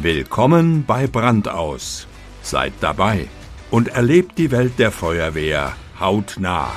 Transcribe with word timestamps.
Willkommen 0.00 0.84
bei 0.86 1.08
Brandaus. 1.08 2.06
Seid 2.40 2.72
dabei 2.80 3.26
und 3.72 3.88
erlebt 3.88 4.38
die 4.38 4.52
Welt 4.52 4.78
der 4.78 4.92
Feuerwehr 4.92 5.74
hautnah. 5.98 6.70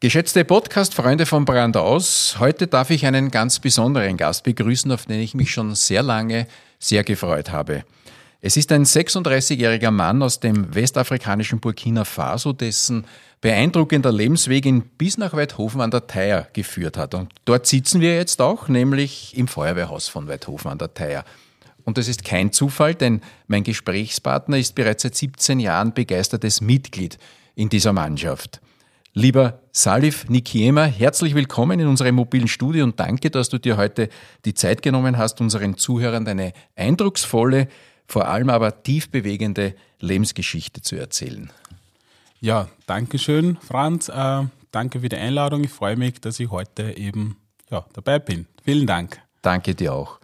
Geschätzte 0.00 0.44
Podcast-Freunde 0.44 1.26
von 1.26 1.44
Brandaus, 1.44 2.38
heute 2.40 2.66
darf 2.66 2.90
ich 2.90 3.06
einen 3.06 3.30
ganz 3.30 3.60
besonderen 3.60 4.16
Gast 4.16 4.42
begrüßen, 4.42 4.90
auf 4.90 5.06
den 5.06 5.20
ich 5.20 5.34
mich 5.34 5.52
schon 5.52 5.76
sehr 5.76 6.02
lange 6.02 6.48
sehr 6.80 7.04
gefreut 7.04 7.52
habe. 7.52 7.84
Es 8.46 8.58
ist 8.58 8.70
ein 8.72 8.84
36-jähriger 8.84 9.90
Mann 9.90 10.22
aus 10.22 10.38
dem 10.38 10.74
westafrikanischen 10.74 11.60
Burkina 11.60 12.04
Faso, 12.04 12.52
dessen 12.52 13.06
beeindruckender 13.40 14.12
Lebensweg 14.12 14.66
ihn 14.66 14.82
bis 14.82 15.16
nach 15.16 15.32
Weidhofen 15.32 15.80
an 15.80 15.90
der 15.90 16.06
Theier 16.06 16.46
geführt 16.52 16.98
hat. 16.98 17.14
Und 17.14 17.32
dort 17.46 17.66
sitzen 17.66 18.02
wir 18.02 18.14
jetzt 18.14 18.42
auch, 18.42 18.68
nämlich 18.68 19.34
im 19.34 19.48
Feuerwehrhaus 19.48 20.08
von 20.08 20.28
Weidhofen 20.28 20.70
an 20.70 20.76
der 20.76 20.92
Theier. 20.92 21.24
Und 21.84 21.96
das 21.96 22.06
ist 22.06 22.22
kein 22.22 22.52
Zufall, 22.52 22.94
denn 22.94 23.22
mein 23.46 23.64
Gesprächspartner 23.64 24.58
ist 24.58 24.74
bereits 24.74 25.04
seit 25.04 25.14
17 25.14 25.58
Jahren 25.58 25.94
begeistertes 25.94 26.60
Mitglied 26.60 27.16
in 27.54 27.70
dieser 27.70 27.94
Mannschaft. 27.94 28.60
Lieber 29.14 29.60
Salif 29.72 30.28
Nikiema, 30.28 30.84
herzlich 30.84 31.34
willkommen 31.34 31.80
in 31.80 31.86
unserem 31.86 32.16
mobilen 32.16 32.48
Studio 32.48 32.84
und 32.84 33.00
danke, 33.00 33.30
dass 33.30 33.48
du 33.48 33.56
dir 33.56 33.78
heute 33.78 34.10
die 34.44 34.52
Zeit 34.52 34.82
genommen 34.82 35.16
hast, 35.16 35.40
unseren 35.40 35.78
Zuhörern 35.78 36.26
deine 36.26 36.52
eindrucksvolle, 36.76 37.68
vor 38.06 38.28
allem 38.28 38.50
aber 38.50 38.82
tief 38.82 39.10
bewegende 39.10 39.74
Lebensgeschichte 40.00 40.82
zu 40.82 40.96
erzählen. 40.96 41.50
Ja, 42.40 42.68
danke 42.86 43.18
schön, 43.18 43.56
Franz. 43.56 44.08
Äh, 44.08 44.44
danke 44.70 45.00
für 45.00 45.08
die 45.08 45.16
Einladung. 45.16 45.64
Ich 45.64 45.70
freue 45.70 45.96
mich, 45.96 46.20
dass 46.20 46.38
ich 46.40 46.50
heute 46.50 46.96
eben 46.96 47.38
ja, 47.70 47.86
dabei 47.94 48.18
bin. 48.18 48.46
Vielen 48.64 48.86
Dank. 48.86 49.20
Danke 49.40 49.74
dir 49.74 49.94
auch. 49.94 50.20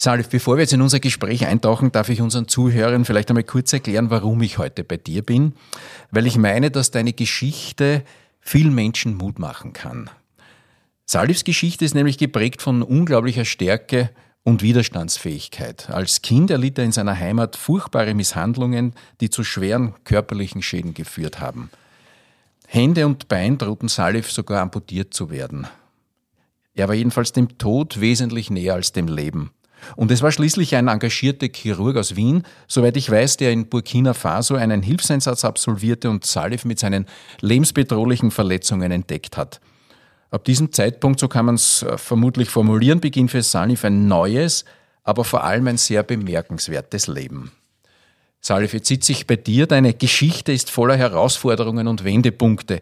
Salif, 0.00 0.28
bevor 0.28 0.56
wir 0.56 0.62
jetzt 0.62 0.72
in 0.72 0.80
unser 0.80 1.00
Gespräch 1.00 1.44
eintauchen, 1.46 1.90
darf 1.90 2.08
ich 2.08 2.20
unseren 2.20 2.46
Zuhörern 2.46 3.04
vielleicht 3.04 3.30
einmal 3.30 3.42
kurz 3.42 3.72
erklären, 3.72 4.10
warum 4.10 4.40
ich 4.42 4.58
heute 4.58 4.84
bei 4.84 4.96
dir 4.96 5.22
bin. 5.22 5.54
Weil 6.12 6.26
ich 6.28 6.38
meine, 6.38 6.70
dass 6.70 6.92
deine 6.92 7.12
Geschichte 7.12 8.04
vielen 8.40 8.74
Menschen 8.74 9.16
Mut 9.16 9.40
machen 9.40 9.72
kann. 9.72 10.08
Salifs 11.04 11.42
Geschichte 11.42 11.84
ist 11.84 11.96
nämlich 11.96 12.16
geprägt 12.16 12.62
von 12.62 12.82
unglaublicher 12.82 13.44
Stärke 13.44 14.10
und 14.44 14.62
Widerstandsfähigkeit. 14.62 15.90
Als 15.90 16.22
Kind 16.22 16.50
erlitt 16.50 16.78
er 16.78 16.84
in 16.84 16.92
seiner 16.92 17.18
Heimat 17.18 17.56
furchtbare 17.56 18.14
Misshandlungen, 18.14 18.94
die 19.20 19.30
zu 19.30 19.44
schweren 19.44 19.94
körperlichen 20.04 20.62
Schäden 20.62 20.94
geführt 20.94 21.40
haben. 21.40 21.70
Hände 22.66 23.06
und 23.06 23.28
Bein 23.28 23.58
drohten 23.58 23.88
Salif 23.88 24.30
sogar 24.30 24.62
amputiert 24.62 25.14
zu 25.14 25.30
werden. 25.30 25.66
Er 26.74 26.88
war 26.88 26.94
jedenfalls 26.94 27.32
dem 27.32 27.58
Tod 27.58 28.00
wesentlich 28.00 28.50
näher 28.50 28.74
als 28.74 28.92
dem 28.92 29.08
Leben. 29.08 29.50
Und 29.96 30.10
es 30.10 30.22
war 30.22 30.32
schließlich 30.32 30.76
ein 30.76 30.88
engagierter 30.88 31.48
Chirurg 31.52 31.96
aus 31.96 32.16
Wien, 32.16 32.42
soweit 32.66 32.96
ich 32.96 33.10
weiß, 33.10 33.36
der 33.36 33.52
in 33.52 33.68
Burkina 33.68 34.14
Faso 34.14 34.54
einen 34.54 34.82
Hilfseinsatz 34.82 35.44
absolvierte 35.44 36.10
und 36.10 36.24
Salif 36.26 36.64
mit 36.64 36.78
seinen 36.78 37.06
lebensbedrohlichen 37.40 38.30
Verletzungen 38.30 38.92
entdeckt 38.92 39.36
hat. 39.36 39.60
Ab 40.30 40.44
diesem 40.44 40.72
Zeitpunkt, 40.72 41.20
so 41.20 41.28
kann 41.28 41.46
man 41.46 41.54
es 41.54 41.82
äh, 41.82 41.96
vermutlich 41.96 42.50
formulieren, 42.50 43.00
beginnt 43.00 43.30
für 43.30 43.42
Salif 43.42 43.84
ein 43.84 44.08
neues, 44.08 44.64
aber 45.02 45.24
vor 45.24 45.44
allem 45.44 45.68
ein 45.68 45.78
sehr 45.78 46.02
bemerkenswertes 46.02 47.06
Leben. 47.06 47.52
Salif, 48.40 48.72
jetzt 48.72 48.88
sitze 48.88 49.12
ich 49.12 49.26
bei 49.26 49.36
dir. 49.36 49.66
Deine 49.66 49.94
Geschichte 49.94 50.52
ist 50.52 50.70
voller 50.70 50.96
Herausforderungen 50.96 51.88
und 51.88 52.04
Wendepunkte. 52.04 52.80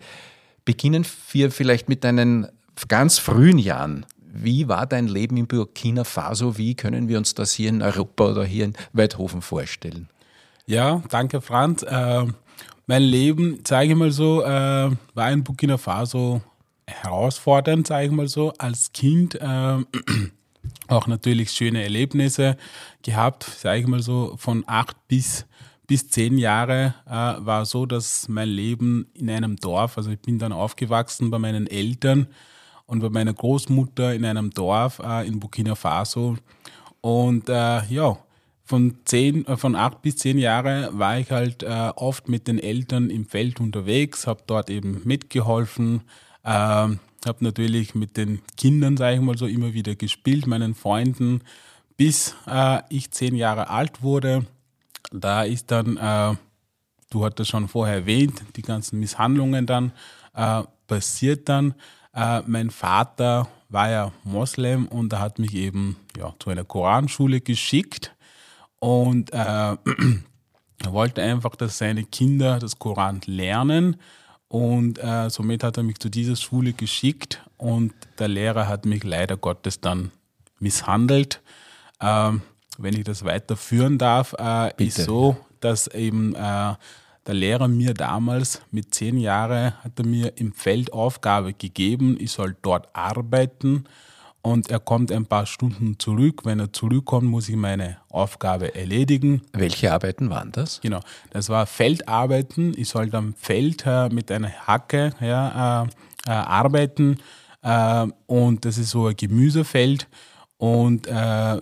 Beginnen 0.64 1.06
wir 1.32 1.50
vielleicht 1.50 1.88
mit 1.88 2.04
deinen 2.04 2.48
ganz 2.88 3.18
frühen 3.18 3.58
Jahren. 3.58 4.04
Wie 4.18 4.68
war 4.68 4.86
dein 4.86 5.06
Leben 5.06 5.36
in 5.36 5.46
Burkina 5.46 6.04
Faso? 6.04 6.58
Wie 6.58 6.74
können 6.74 7.08
wir 7.08 7.16
uns 7.16 7.34
das 7.34 7.52
hier 7.52 7.70
in 7.70 7.80
Europa 7.80 8.30
oder 8.32 8.44
hier 8.44 8.66
in 8.66 8.74
Weidhofen 8.92 9.40
vorstellen? 9.40 10.08
Ja, 10.66 11.02
danke 11.08 11.40
Franz. 11.40 11.84
Äh, 11.84 12.26
mein 12.86 13.02
Leben, 13.02 13.60
sage 13.66 13.90
ich 13.90 13.94
mal 13.94 14.10
so, 14.10 14.42
äh, 14.42 14.90
war 15.14 15.32
in 15.32 15.42
Burkina 15.42 15.78
Faso 15.78 16.42
herausfordernd, 16.86 17.86
sage 17.86 18.06
ich 18.06 18.12
mal 18.12 18.28
so, 18.28 18.52
als 18.58 18.92
Kind. 18.92 19.34
Äh, 19.34 19.78
auch 20.88 21.06
natürlich 21.06 21.50
schöne 21.50 21.82
Erlebnisse 21.82 22.56
gehabt, 23.02 23.44
sage 23.44 23.80
ich 23.80 23.86
mal 23.86 24.02
so, 24.02 24.34
von 24.36 24.64
acht 24.66 24.96
bis, 25.08 25.46
bis 25.86 26.08
zehn 26.08 26.38
Jahre 26.38 26.94
äh, 27.06 27.10
war 27.10 27.64
so, 27.64 27.86
dass 27.86 28.28
mein 28.28 28.48
Leben 28.48 29.06
in 29.14 29.30
einem 29.30 29.56
Dorf, 29.56 29.96
also 29.96 30.10
ich 30.10 30.20
bin 30.20 30.38
dann 30.38 30.52
aufgewachsen 30.52 31.30
bei 31.30 31.38
meinen 31.38 31.66
Eltern 31.66 32.28
und 32.86 33.00
bei 33.00 33.10
meiner 33.10 33.34
Großmutter 33.34 34.14
in 34.14 34.24
einem 34.24 34.50
Dorf 34.50 35.00
äh, 35.00 35.26
in 35.26 35.40
Burkina 35.40 35.74
Faso. 35.74 36.36
Und 37.00 37.48
äh, 37.48 37.84
ja, 37.86 38.18
von, 38.64 38.98
zehn, 39.04 39.46
äh, 39.46 39.56
von 39.56 39.74
acht 39.74 40.02
bis 40.02 40.16
zehn 40.16 40.38
Jahre 40.38 40.90
war 40.92 41.18
ich 41.18 41.30
halt 41.30 41.62
äh, 41.62 41.92
oft 41.96 42.28
mit 42.28 42.48
den 42.48 42.58
Eltern 42.58 43.10
im 43.10 43.24
Feld 43.24 43.60
unterwegs, 43.60 44.26
habe 44.26 44.42
dort 44.46 44.70
eben 44.70 45.02
mitgeholfen, 45.04 46.02
ähm, 46.46 47.00
habe 47.26 47.44
natürlich 47.44 47.94
mit 47.94 48.16
den 48.16 48.40
Kindern, 48.56 48.96
sage 48.96 49.16
ich 49.16 49.20
mal 49.20 49.36
so, 49.36 49.46
immer 49.46 49.74
wieder 49.74 49.94
gespielt, 49.94 50.46
meinen 50.46 50.74
Freunden, 50.74 51.42
bis 51.96 52.34
äh, 52.46 52.82
ich 52.88 53.10
zehn 53.10 53.34
Jahre 53.34 53.68
alt 53.68 54.02
wurde. 54.02 54.46
Da 55.12 55.42
ist 55.42 55.70
dann, 55.70 55.96
äh, 55.96 56.36
du 57.10 57.24
hattest 57.24 57.50
schon 57.50 57.68
vorher 57.68 57.96
erwähnt, 57.96 58.42
die 58.56 58.62
ganzen 58.62 59.00
Misshandlungen 59.00 59.66
dann 59.66 59.92
äh, 60.34 60.62
passiert 60.86 61.48
dann. 61.48 61.74
Äh, 62.14 62.42
mein 62.46 62.70
Vater 62.70 63.48
war 63.68 63.90
ja 63.90 64.12
Moslem 64.22 64.86
und 64.86 65.12
er 65.12 65.20
hat 65.20 65.38
mich 65.38 65.54
eben 65.54 65.96
ja, 66.16 66.32
zu 66.38 66.50
einer 66.50 66.64
Koranschule 66.64 67.40
geschickt 67.40 68.14
und 68.78 69.32
äh, 69.32 69.36
er 69.36 70.92
wollte 70.92 71.22
einfach, 71.22 71.56
dass 71.56 71.78
seine 71.78 72.04
Kinder 72.04 72.58
das 72.58 72.78
Koran 72.78 73.20
lernen 73.26 73.96
und 74.48 75.02
äh, 75.02 75.28
somit 75.30 75.64
hat 75.64 75.76
er 75.76 75.82
mich 75.82 75.98
zu 75.98 76.08
dieser 76.08 76.36
Schule 76.36 76.72
geschickt 76.72 77.42
und 77.56 77.92
der 78.18 78.28
Lehrer 78.28 78.68
hat 78.68 78.86
mich 78.86 79.02
leider 79.04 79.36
Gottes 79.36 79.80
dann 79.80 80.12
misshandelt. 80.58 81.42
Ähm, 82.00 82.42
wenn 82.78 82.94
ich 82.94 83.04
das 83.04 83.24
weiterführen 83.24 83.98
darf, 83.98 84.34
äh, 84.38 84.72
ist 84.84 84.98
so, 84.98 85.36
dass 85.60 85.88
eben 85.88 86.34
äh, 86.34 86.74
der 87.26 87.34
Lehrer 87.34 87.68
mir 87.68 87.94
damals 87.94 88.62
mit 88.70 88.94
zehn 88.94 89.18
Jahren 89.18 89.72
hat 89.82 89.98
er 89.98 90.06
mir 90.06 90.36
im 90.36 90.52
Feld 90.52 90.92
Aufgabe 90.92 91.52
gegeben, 91.52 92.16
ich 92.20 92.30
soll 92.30 92.56
dort 92.62 92.88
arbeiten 92.94 93.84
und 94.46 94.70
er 94.70 94.78
kommt 94.78 95.10
ein 95.10 95.26
paar 95.26 95.44
Stunden 95.44 95.98
zurück. 95.98 96.42
Wenn 96.44 96.60
er 96.60 96.72
zurückkommt, 96.72 97.28
muss 97.28 97.48
ich 97.48 97.56
meine 97.56 97.96
Aufgabe 98.08 98.76
erledigen. 98.76 99.42
Welche 99.52 99.92
Arbeiten 99.92 100.30
waren 100.30 100.52
das? 100.52 100.80
Genau, 100.80 101.00
das 101.30 101.48
war 101.48 101.66
Feldarbeiten. 101.66 102.72
Ich 102.76 102.90
sollte 102.90 103.16
am 103.16 103.34
Feld 103.34 103.82
äh, 103.86 104.08
mit 104.08 104.30
einer 104.30 104.52
Hacke 104.52 105.10
ja, 105.20 105.82
äh, 105.82 105.86
äh, 106.28 106.30
arbeiten 106.30 107.18
äh, 107.62 108.06
und 108.26 108.64
das 108.64 108.78
ist 108.78 108.90
so 108.90 109.08
ein 109.08 109.16
Gemüsefeld. 109.16 110.06
Und 110.58 111.08
äh, 111.08 111.12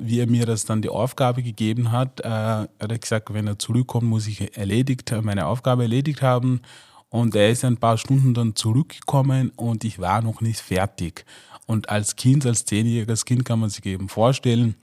wie 0.00 0.20
er 0.20 0.26
mir 0.26 0.44
das 0.44 0.66
dann 0.66 0.82
die 0.82 0.90
Aufgabe 0.90 1.42
gegeben 1.42 1.90
hat, 1.90 2.20
äh, 2.20 2.28
hat 2.28 2.68
er 2.78 2.98
gesagt, 2.98 3.32
wenn 3.32 3.46
er 3.46 3.58
zurückkommt, 3.58 4.04
muss 4.04 4.26
ich 4.26 4.58
erledigt, 4.58 5.10
meine 5.22 5.46
Aufgabe 5.46 5.84
erledigt 5.84 6.20
haben. 6.20 6.60
Und 7.08 7.34
er 7.34 7.48
ist 7.48 7.64
ein 7.64 7.76
paar 7.76 7.96
Stunden 7.96 8.34
dann 8.34 8.56
zurückgekommen 8.56 9.52
und 9.56 9.84
ich 9.84 10.00
war 10.00 10.20
noch 10.20 10.40
nicht 10.40 10.60
fertig. 10.60 11.24
Und 11.66 11.88
als 11.88 12.16
Kind, 12.16 12.44
als 12.46 12.64
zehnjähriges 12.64 13.24
Kind 13.24 13.44
kann 13.44 13.60
man 13.60 13.70
sich 13.70 13.84
eben 13.86 14.08
vorstellen, 14.08 14.74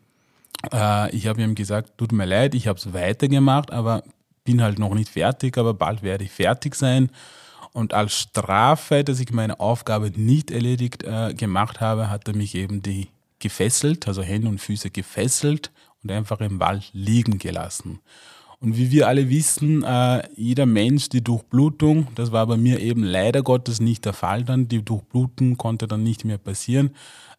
äh, 0.74 1.16
ich 1.16 1.28
habe 1.28 1.42
ihm 1.42 1.56
gesagt, 1.56 1.98
tut 1.98 2.12
mir 2.12 2.26
leid, 2.26 2.56
ich 2.56 2.68
habe 2.68 2.80
es 2.80 2.94
weitergemacht, 2.94 3.72
aber 3.72 4.04
bin 4.44 4.62
halt 4.62 4.80
noch 4.80 4.94
nicht 4.94 5.10
fertig, 5.10 5.58
aber 5.58 5.74
bald 5.74 6.02
werde 6.04 6.24
ich 6.24 6.32
fertig 6.32 6.76
sein. 6.76 7.10
Und 7.74 7.94
als 7.94 8.14
Strafe, 8.14 9.04
dass 9.04 9.20
ich 9.20 9.32
meine 9.32 9.60
Aufgabe 9.60 10.12
nicht 10.16 10.52
erledigt 10.52 11.04
äh, 11.04 11.34
gemacht 11.34 11.80
habe, 11.80 12.10
hat 12.10 12.28
er 12.28 12.36
mich 12.36 12.56
eben 12.56 12.82
die 12.82 13.08
gefesselt, 13.40 14.08
also 14.08 14.22
Hände 14.22 14.50
und 14.50 14.60
Füße 14.60 14.92
gefesselt 14.92 15.72
und 16.04 16.12
einfach 16.12 16.42
im 16.42 16.60
Wald 16.60 16.90
liegen 16.94 17.38
gelassen. 17.38 18.00
Und 18.62 18.78
wie 18.78 18.92
wir 18.92 19.08
alle 19.08 19.28
wissen, 19.30 19.82
äh, 19.82 20.22
jeder 20.36 20.68
Mensch, 20.68 21.10
die 21.10 21.24
Durchblutung, 21.24 22.08
das 22.14 22.32
war 22.32 22.46
bei 22.46 22.58
mir 22.58 22.80
eben 22.80 23.04
leider 23.04 23.42
Gottes 23.42 23.82
nicht 23.82 24.06
der 24.06 24.14
Fall 24.14 24.44
dann, 24.44 24.68
die 24.68 24.86
Durchblutung 24.86 25.58
konnte 25.58 25.88
dann 25.88 26.04
nicht 26.04 26.26
mehr 26.26 26.38
passieren 26.38 26.92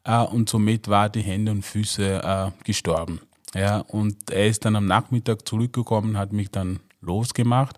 äh, 0.02 0.18
und 0.18 0.48
somit 0.48 0.88
war 0.88 1.08
die 1.08 1.22
Hände 1.22 1.52
und 1.52 1.64
Füße 1.64 2.22
äh, 2.22 2.50
gestorben. 2.64 3.20
Ja, 3.54 3.78
und 3.78 4.32
er 4.32 4.48
ist 4.48 4.64
dann 4.64 4.74
am 4.74 4.86
Nachmittag 4.86 5.46
zurückgekommen, 5.46 6.18
hat 6.18 6.32
mich 6.32 6.50
dann 6.50 6.80
losgemacht 7.00 7.76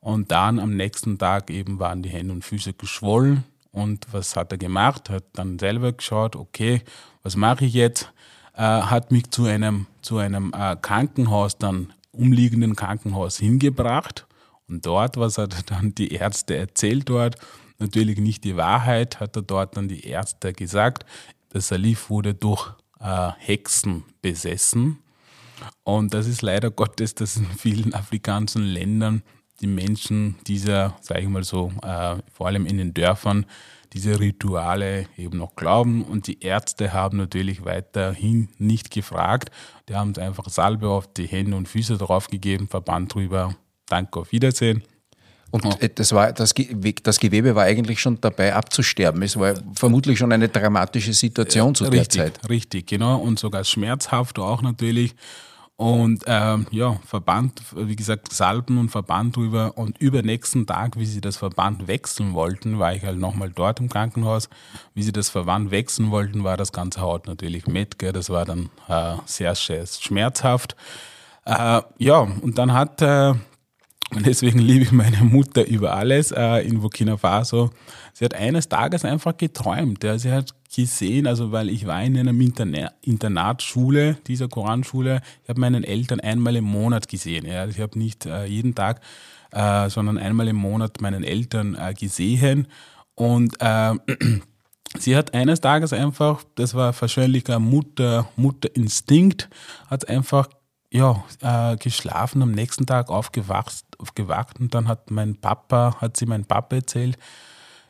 und 0.00 0.30
dann 0.30 0.58
am 0.58 0.74
nächsten 0.74 1.18
Tag 1.18 1.50
eben 1.50 1.78
waren 1.78 2.02
die 2.02 2.08
Hände 2.08 2.32
und 2.32 2.44
Füße 2.44 2.72
geschwollen. 2.72 3.44
Und 3.72 4.06
was 4.10 4.36
hat 4.36 4.52
er 4.52 4.58
gemacht? 4.58 5.10
Hat 5.10 5.24
dann 5.34 5.58
selber 5.58 5.92
geschaut, 5.92 6.34
okay, 6.34 6.80
was 7.22 7.36
mache 7.36 7.66
ich 7.66 7.74
jetzt? 7.74 8.10
Äh, 8.54 8.62
hat 8.62 9.10
mich 9.10 9.30
zu 9.30 9.44
einem, 9.44 9.86
zu 10.00 10.16
einem 10.16 10.54
äh, 10.56 10.76
Krankenhaus 10.80 11.58
dann 11.58 11.92
umliegenden 12.18 12.76
Krankenhaus 12.76 13.38
hingebracht. 13.38 14.26
Und 14.68 14.84
dort, 14.84 15.16
was 15.16 15.38
hat 15.38 15.70
dann 15.70 15.94
die 15.94 16.12
Ärzte 16.12 16.56
erzählt 16.56 17.08
dort? 17.08 17.36
Natürlich 17.78 18.18
nicht 18.18 18.44
die 18.44 18.56
Wahrheit, 18.56 19.20
hat 19.20 19.36
er 19.36 19.42
dort 19.42 19.76
dann 19.76 19.88
die 19.88 20.06
Ärzte 20.06 20.52
gesagt. 20.52 21.04
Der 21.52 21.60
Salif 21.60 22.10
wurde 22.10 22.34
durch 22.34 22.72
äh, 23.00 23.30
Hexen 23.38 24.04
besessen. 24.22 24.98
Und 25.84 26.12
das 26.14 26.26
ist 26.26 26.42
leider 26.42 26.70
Gottes, 26.70 27.14
dass 27.14 27.36
in 27.36 27.46
vielen 27.46 27.94
afrikanischen 27.94 28.62
Ländern 28.62 29.22
die 29.60 29.66
Menschen 29.66 30.36
dieser, 30.46 30.96
sage 31.00 31.22
ich 31.22 31.28
mal 31.28 31.44
so, 31.44 31.72
äh, 31.82 32.16
vor 32.32 32.46
allem 32.46 32.66
in 32.66 32.78
den 32.78 32.92
Dörfern, 32.92 33.46
diese 33.92 34.20
Rituale 34.20 35.06
eben 35.16 35.38
noch 35.38 35.56
glauben. 35.56 36.02
Und 36.02 36.26
die 36.26 36.42
Ärzte 36.42 36.92
haben 36.92 37.18
natürlich 37.18 37.64
weiterhin 37.64 38.48
nicht 38.58 38.90
gefragt. 38.90 39.50
Die 39.88 39.94
haben 39.94 40.16
einfach 40.16 40.48
Salbe 40.48 40.88
auf 40.88 41.12
die 41.12 41.26
Hände 41.26 41.56
und 41.56 41.68
Füße 41.68 41.96
draufgegeben, 41.98 42.68
Verband 42.68 43.14
drüber, 43.14 43.54
danke, 43.86 44.20
auf 44.20 44.32
Wiedersehen. 44.32 44.82
Und 45.50 45.64
ja. 45.64 45.88
das, 45.88 46.12
war, 46.12 46.32
das, 46.32 46.54
das, 47.02 47.20
Gewebe 47.20 47.54
war 47.54 47.64
eigentlich 47.64 48.00
schon 48.00 48.20
dabei 48.20 48.54
abzusterben. 48.54 49.22
Es 49.22 49.38
war 49.38 49.54
vermutlich 49.74 50.18
schon 50.18 50.32
eine 50.32 50.48
dramatische 50.48 51.12
Situation 51.12 51.74
zu 51.74 51.84
richtig, 51.84 52.08
der 52.08 52.34
Zeit. 52.34 52.48
Richtig, 52.50 52.86
genau. 52.88 53.18
Und 53.18 53.38
sogar 53.38 53.64
schmerzhaft 53.64 54.38
auch 54.38 54.60
natürlich. 54.60 55.14
Und 55.76 56.24
ähm, 56.26 56.66
ja, 56.70 56.98
Verband, 57.04 57.60
wie 57.74 57.96
gesagt, 57.96 58.32
Salben 58.32 58.78
und 58.78 58.88
Verband 58.88 59.36
drüber. 59.36 59.76
Und 59.76 59.98
übernächsten 59.98 60.66
Tag, 60.66 60.98
wie 60.98 61.04
sie 61.04 61.20
das 61.20 61.36
Verband 61.36 61.86
wechseln 61.86 62.32
wollten, 62.32 62.78
war 62.78 62.94
ich 62.94 63.04
halt 63.04 63.18
nochmal 63.18 63.50
dort 63.54 63.80
im 63.80 63.90
Krankenhaus. 63.90 64.48
Wie 64.94 65.02
sie 65.02 65.12
das 65.12 65.28
Verband 65.28 65.70
wechseln 65.70 66.10
wollten, 66.10 66.44
war 66.44 66.56
das 66.56 66.72
ganze 66.72 67.02
Haut 67.02 67.26
natürlich 67.26 67.66
mit. 67.66 67.98
Gell? 67.98 68.12
Das 68.12 68.30
war 68.30 68.46
dann 68.46 68.70
äh, 68.88 69.16
sehr, 69.26 69.54
sehr 69.54 69.86
schmerzhaft. 69.86 70.76
Äh, 71.44 71.82
ja, 71.98 72.20
und 72.20 72.56
dann 72.56 72.72
hat, 72.72 73.02
äh, 73.02 73.34
und 74.14 74.24
deswegen 74.24 74.60
liebe 74.60 74.84
ich 74.84 74.92
meine 74.92 75.18
Mutter 75.24 75.66
über 75.66 75.94
alles 75.94 76.30
äh, 76.30 76.60
in 76.60 76.80
Burkina 76.80 77.16
Faso. 77.16 77.70
Sie 78.12 78.24
hat 78.24 78.34
eines 78.34 78.68
Tages 78.68 79.04
einfach 79.04 79.36
geträumt. 79.36 80.04
Ja. 80.04 80.16
Sie 80.16 80.30
hat 80.30 80.54
gesehen, 80.72 81.26
also 81.26 81.50
weil 81.50 81.68
ich 81.68 81.86
war 81.86 82.02
in 82.04 82.16
einer 82.16 82.30
Interna 82.30 82.92
Internatsschule, 83.02 84.16
dieser 84.26 84.48
Koranschule, 84.48 85.22
ich 85.42 85.48
habe 85.48 85.60
meinen 85.60 85.82
Eltern 85.82 86.20
einmal 86.20 86.54
im 86.54 86.64
Monat 86.64 87.08
gesehen. 87.08 87.46
Ja. 87.46 87.66
Ich 87.66 87.80
habe 87.80 87.98
nicht 87.98 88.26
äh, 88.26 88.46
jeden 88.46 88.76
Tag, 88.76 89.00
äh, 89.50 89.90
sondern 89.90 90.18
einmal 90.18 90.46
im 90.46 90.56
Monat 90.56 91.00
meinen 91.00 91.24
Eltern 91.24 91.74
äh, 91.74 91.92
gesehen. 91.92 92.68
Und 93.16 93.56
äh, 93.58 93.94
sie 94.98 95.16
hat 95.16 95.34
eines 95.34 95.60
Tages 95.60 95.92
einfach, 95.92 96.44
das 96.54 96.74
war 96.74 96.94
wahrscheinlich 97.00 97.50
ein 97.50 97.62
Mutter, 97.62 98.28
Mutterinstinkt, 98.36 99.48
hat 99.88 100.08
einfach 100.08 100.48
ja, 100.90 101.24
äh, 101.40 101.76
geschlafen, 101.76 102.42
am 102.42 102.52
nächsten 102.52 102.86
Tag 102.86 103.10
aufgewacht, 103.10 103.84
aufgewacht 103.98 104.60
und 104.60 104.74
dann 104.74 104.88
hat 104.88 105.10
mein 105.10 105.36
Papa, 105.36 105.96
hat 106.00 106.16
sie 106.16 106.26
mein 106.26 106.44
Papa 106.44 106.76
erzählt, 106.76 107.18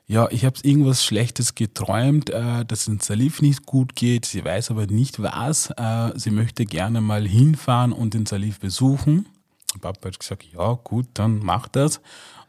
ja, 0.09 0.29
ich 0.31 0.45
habe 0.45 0.57
irgendwas 0.63 1.05
Schlechtes 1.05 1.57
geträumt, 1.57 2.31
äh, 2.31 2.65
dass 2.65 2.87
es 2.87 3.07
Salif 3.07 3.43
nicht 3.43 3.67
gut 3.67 3.97
geht. 3.97 4.25
Sie 4.25 4.45
weiß 4.45 4.71
aber 4.71 4.87
nicht 4.87 5.21
was. 5.21 5.71
Äh, 5.71 6.13
sie 6.15 6.31
möchte 6.31 6.65
gerne 6.65 7.01
mal 7.01 7.27
hinfahren 7.27 7.93
und 7.93 8.15
den 8.15 8.25
Salif 8.25 8.61
besuchen. 8.61 9.27
Papa 9.81 10.09
hat 10.09 10.21
gesagt, 10.21 10.45
ja 10.53 10.79
gut, 10.85 11.07
dann 11.15 11.41
mach 11.41 11.67
das. 11.67 12.01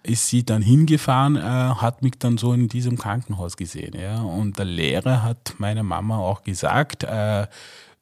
Ist 0.04 0.28
sie 0.28 0.46
dann 0.46 0.62
hingefahren, 0.62 1.36
äh, 1.36 1.42
hat 1.42 2.04
mich 2.04 2.14
dann 2.20 2.38
so 2.38 2.54
in 2.54 2.68
diesem 2.70 2.98
Krankenhaus 2.98 3.58
gesehen. 3.58 4.00
Ja? 4.00 4.22
Und 4.22 4.60
der 4.60 4.66
Lehrer 4.66 5.24
hat 5.24 5.56
meiner 5.58 5.84
Mama 5.84 6.20
auch 6.20 6.44
gesagt, 6.44 7.04
äh, 7.04 7.48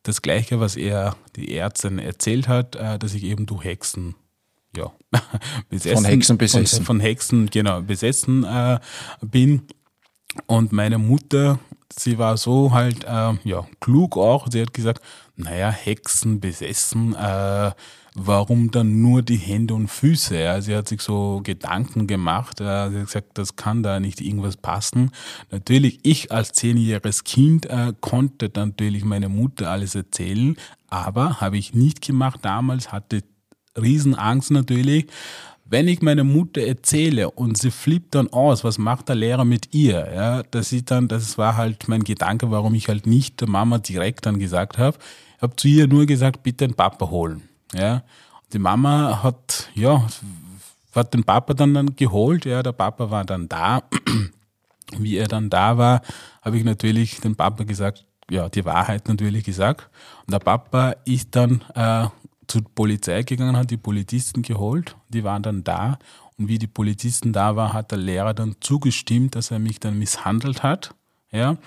das 0.06 0.22
Gleiche, 0.22 0.60
was 0.60 0.76
er 0.76 1.16
die 1.36 1.56
Ärztin 1.56 2.00
erzählt 2.00 2.48
hat, 2.48 2.76
äh, 2.76 2.98
dass 2.98 3.14
ich 3.14 3.24
eben 3.24 3.46
durch 3.46 3.64
Hexen 3.64 4.16
ja, 4.76 4.92
besessen, 5.70 5.96
von 5.98 6.06
Hexen 6.06 6.38
besessen. 6.38 6.78
Von, 6.78 6.86
von 6.86 7.00
Hexen, 7.00 7.50
genau, 7.50 7.82
besessen 7.82 8.44
äh, 8.44 8.80
bin. 9.22 9.64
Und 10.48 10.72
meine 10.72 10.98
Mutter, 10.98 11.60
sie 11.98 12.18
war 12.18 12.38
so 12.38 12.72
halt, 12.72 13.04
äh, 13.04 13.34
ja, 13.44 13.68
klug 13.80 14.18
auch. 14.18 14.48
Sie 14.50 14.62
hat 14.62 14.74
gesagt, 14.74 15.02
naja, 15.36 15.70
Hexen 15.70 16.40
besessen, 16.40 17.16
äh, 17.16 17.72
warum 18.16 18.72
dann 18.72 19.02
nur 19.02 19.22
die 19.22 19.38
Hände 19.38 19.74
und 19.74 19.90
Füße? 19.90 20.40
Ja? 20.40 20.62
Sie 20.62 20.76
hat 20.76 20.88
sich 20.88 21.02
so 21.02 21.42
Gedanken 21.44 22.08
gemacht. 22.08 22.62
Äh, 22.62 22.90
sie 22.90 23.00
hat 23.00 23.06
gesagt, 23.06 23.38
das 23.38 23.56
kann 23.56 23.84
da 23.84 24.00
nicht 24.00 24.22
irgendwas 24.22 24.58
passen. 24.58 25.12
Natürlich, 25.52 26.00
ich 26.04 26.32
als 26.32 26.54
zehnjähriges 26.54 27.24
Kind 27.24 27.66
äh, 27.66 27.94
konnte 28.00 28.52
natürlich 28.56 29.04
meine 29.04 29.30
Mutter 29.30 29.70
alles 29.70 29.96
erzählen, 29.96 30.56
aber 30.90 31.42
habe 31.42 31.58
ich 31.58 31.74
nicht 31.74 32.02
gemacht 32.02 32.40
damals, 32.44 32.92
hatte 32.92 33.24
Riesenangst 33.78 34.52
natürlich. 34.52 35.08
Wenn 35.76 35.90
ich 35.90 36.02
meiner 36.02 36.24
Mutter 36.24 36.62
erzähle 36.62 37.32
und 37.32 37.58
sie 37.58 37.70
flippt 37.70 38.16
dann 38.16 38.30
aus, 38.30 38.64
was 38.64 38.78
macht 38.78 39.10
der 39.10 39.18
Lehrer 39.18 39.44
mit 39.44 39.76
ihr? 39.76 40.10
Ja, 40.16 40.44
das 40.44 40.72
ist 40.72 40.90
dann, 40.90 41.10
das 41.10 41.38
war 41.38 41.58
halt 41.58 41.90
mein 41.90 42.06
Gedanke, 42.06 42.50
warum 42.50 42.76
ich 42.76 42.88
halt 42.88 43.06
nicht 43.06 43.42
der 43.42 43.50
Mama 43.50 43.80
direkt 43.80 44.26
dann 44.26 44.40
gesagt 44.40 44.78
habe. 44.78 44.98
Ich 45.36 45.42
habe 45.42 45.58
zu 45.58 45.68
ihr 45.68 45.88
nur 45.88 46.06
gesagt, 46.06 46.44
bitte 46.44 46.66
den 46.66 46.76
Papa 46.76 47.10
holen. 47.10 47.42
Ja, 47.74 48.04
die 48.54 48.60
Mama 48.60 49.22
hat, 49.22 49.70
ja, 49.76 50.08
hat 50.94 51.14
den 51.14 51.26
Papa 51.26 51.54
dann, 51.54 51.74
dann 51.74 51.94
geholt. 51.98 52.46
Ja, 52.46 52.64
der 52.64 52.72
Papa 52.72 53.12
war 53.12 53.26
dann 53.26 53.50
da. 53.50 53.84
Wie 54.98 55.18
er 55.18 55.28
dann 55.28 55.50
da 55.50 55.78
war, 55.78 56.04
habe 56.42 56.58
ich 56.58 56.64
natürlich 56.64 57.20
dem 57.20 57.36
Papa 57.36 57.66
gesagt, 57.66 58.06
ja, 58.30 58.48
die 58.48 58.64
Wahrheit 58.64 59.10
natürlich 59.10 59.44
gesagt. 59.44 59.90
Und 60.26 60.32
der 60.32 60.40
Papa 60.40 60.96
ist 61.04 61.36
dann 61.36 61.66
äh, 61.76 62.08
zur 62.48 62.64
Polizei 62.64 63.24
gegangen, 63.24 63.58
hat 63.58 63.72
die 63.72 63.78
Polizisten 63.78 64.42
geholt, 64.42 64.96
die 65.10 65.24
waren 65.24 65.44
dann 65.44 65.64
da 65.64 65.98
und 66.38 66.48
wie 66.48 66.58
die 66.58 66.68
Polizisten 66.68 67.34
da 67.34 67.56
waren, 67.56 67.74
hat 67.74 67.92
der 67.92 67.98
Lehrer 67.98 68.34
dann 68.34 68.56
zugestimmt, 68.60 69.36
dass 69.36 69.52
er 69.52 69.60
mich 69.60 69.80
dann 69.80 69.98
misshandelt 69.98 70.64
hat, 70.64 70.94
ja. 71.32 71.58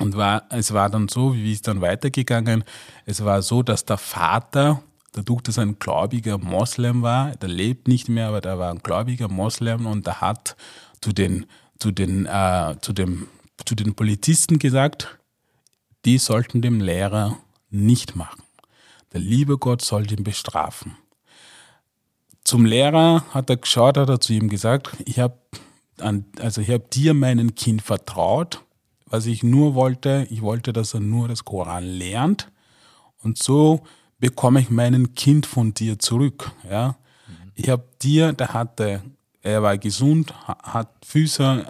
Und 0.00 0.16
war, 0.16 0.42
es 0.50 0.72
war 0.72 0.90
dann 0.90 1.06
so, 1.08 1.34
wie 1.36 1.52
ist 1.52 1.68
dann 1.68 1.80
weitergegangen? 1.80 2.64
Es 3.06 3.24
war 3.24 3.42
so, 3.42 3.62
dass 3.62 3.84
der 3.84 3.98
Vater, 3.98 4.82
dadurch, 5.12 5.42
dass 5.42 5.56
er 5.56 5.62
ein 5.62 5.78
gläubiger 5.78 6.36
Moslem 6.36 7.02
war, 7.02 7.36
der 7.36 7.48
lebt 7.48 7.86
nicht 7.86 8.08
mehr, 8.08 8.28
aber 8.28 8.40
der 8.40 8.58
war 8.58 8.72
ein 8.72 8.80
gläubiger 8.80 9.28
Moslem 9.28 9.86
und 9.86 10.06
der 10.06 10.20
hat 10.20 10.56
zu 11.00 11.12
den, 11.12 11.46
zu 11.78 11.92
den, 11.92 12.26
äh, 12.26 12.74
zu 12.80 12.92
dem, 12.92 13.28
zu 13.64 13.76
den 13.76 13.94
Polizisten 13.94 14.58
gesagt, 14.58 15.18
die 16.04 16.18
sollten 16.18 16.60
dem 16.60 16.80
Lehrer 16.80 17.38
nicht 17.70 18.16
machen. 18.16 18.43
Der 19.14 19.20
liebe 19.20 19.58
Gott 19.58 19.80
soll 19.80 20.10
ihn 20.10 20.24
bestrafen. 20.24 20.96
Zum 22.42 22.66
Lehrer 22.66 23.24
hat 23.30 23.48
er 23.48 23.56
geschaut, 23.56 23.96
hat 23.96 24.08
er 24.08 24.20
zu 24.20 24.32
ihm 24.32 24.48
gesagt, 24.48 24.90
ich 25.06 25.20
habe 25.20 25.38
also 26.40 26.60
ich 26.60 26.68
dir 26.92 27.14
meinen 27.14 27.54
Kind 27.54 27.80
vertraut, 27.80 28.64
was 29.06 29.26
ich 29.26 29.44
nur 29.44 29.76
wollte, 29.76 30.26
ich 30.30 30.42
wollte, 30.42 30.72
dass 30.72 30.92
er 30.92 31.00
nur 31.00 31.28
das 31.28 31.44
Koran 31.44 31.84
lernt 31.84 32.50
und 33.22 33.38
so 33.38 33.84
bekomme 34.18 34.60
ich 34.60 34.70
meinen 34.70 35.14
Kind 35.14 35.46
von 35.46 35.72
dir 35.72 36.00
zurück. 36.00 36.50
Ja? 36.68 36.96
Ich 37.54 37.68
habe 37.68 37.84
dir, 38.02 38.32
der 38.32 38.52
hatte, 38.52 39.02
er 39.42 39.62
war 39.62 39.78
gesund, 39.78 40.34
hat 40.46 40.90
Füße, 41.06 41.64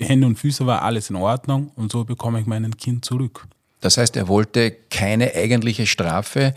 Hände 0.00 0.26
und 0.26 0.36
Füße 0.36 0.66
war 0.66 0.82
alles 0.82 1.10
in 1.10 1.16
Ordnung 1.16 1.70
und 1.76 1.92
so 1.92 2.04
bekomme 2.04 2.40
ich 2.40 2.46
meinen 2.46 2.76
Kind 2.76 3.04
zurück. 3.04 3.46
Das 3.80 3.96
heißt, 3.98 4.16
er 4.16 4.28
wollte 4.28 4.70
keine 4.70 5.34
eigentliche 5.34 5.86
Strafe, 5.86 6.54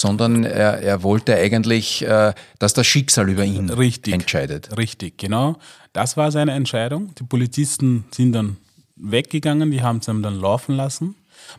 sondern 0.00 0.44
er, 0.44 0.80
er 0.80 1.02
wollte 1.02 1.34
eigentlich, 1.34 2.06
äh, 2.06 2.32
dass 2.58 2.74
das 2.74 2.86
Schicksal 2.86 3.28
über 3.28 3.44
ihn 3.44 3.70
richtig, 3.70 4.14
entscheidet. 4.14 4.76
Richtig, 4.76 5.18
genau. 5.18 5.56
Das 5.92 6.16
war 6.16 6.30
seine 6.30 6.52
Entscheidung. 6.52 7.14
Die 7.16 7.24
Polizisten 7.24 8.04
sind 8.10 8.32
dann 8.32 8.56
weggegangen, 8.96 9.70
die 9.70 9.82
haben 9.82 9.98
es 9.98 10.08
ihm 10.08 10.22
dann 10.22 10.38
laufen 10.40 10.76
lassen. 10.76 11.14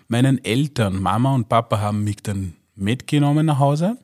Meinen 0.08 0.44
Eltern, 0.44 1.02
Mama 1.02 1.34
und 1.34 1.50
Papa, 1.50 1.80
haben 1.80 2.04
mich 2.04 2.18
dann 2.18 2.54
mitgenommen 2.76 3.46
nach 3.46 3.60
Hause. 3.60 3.98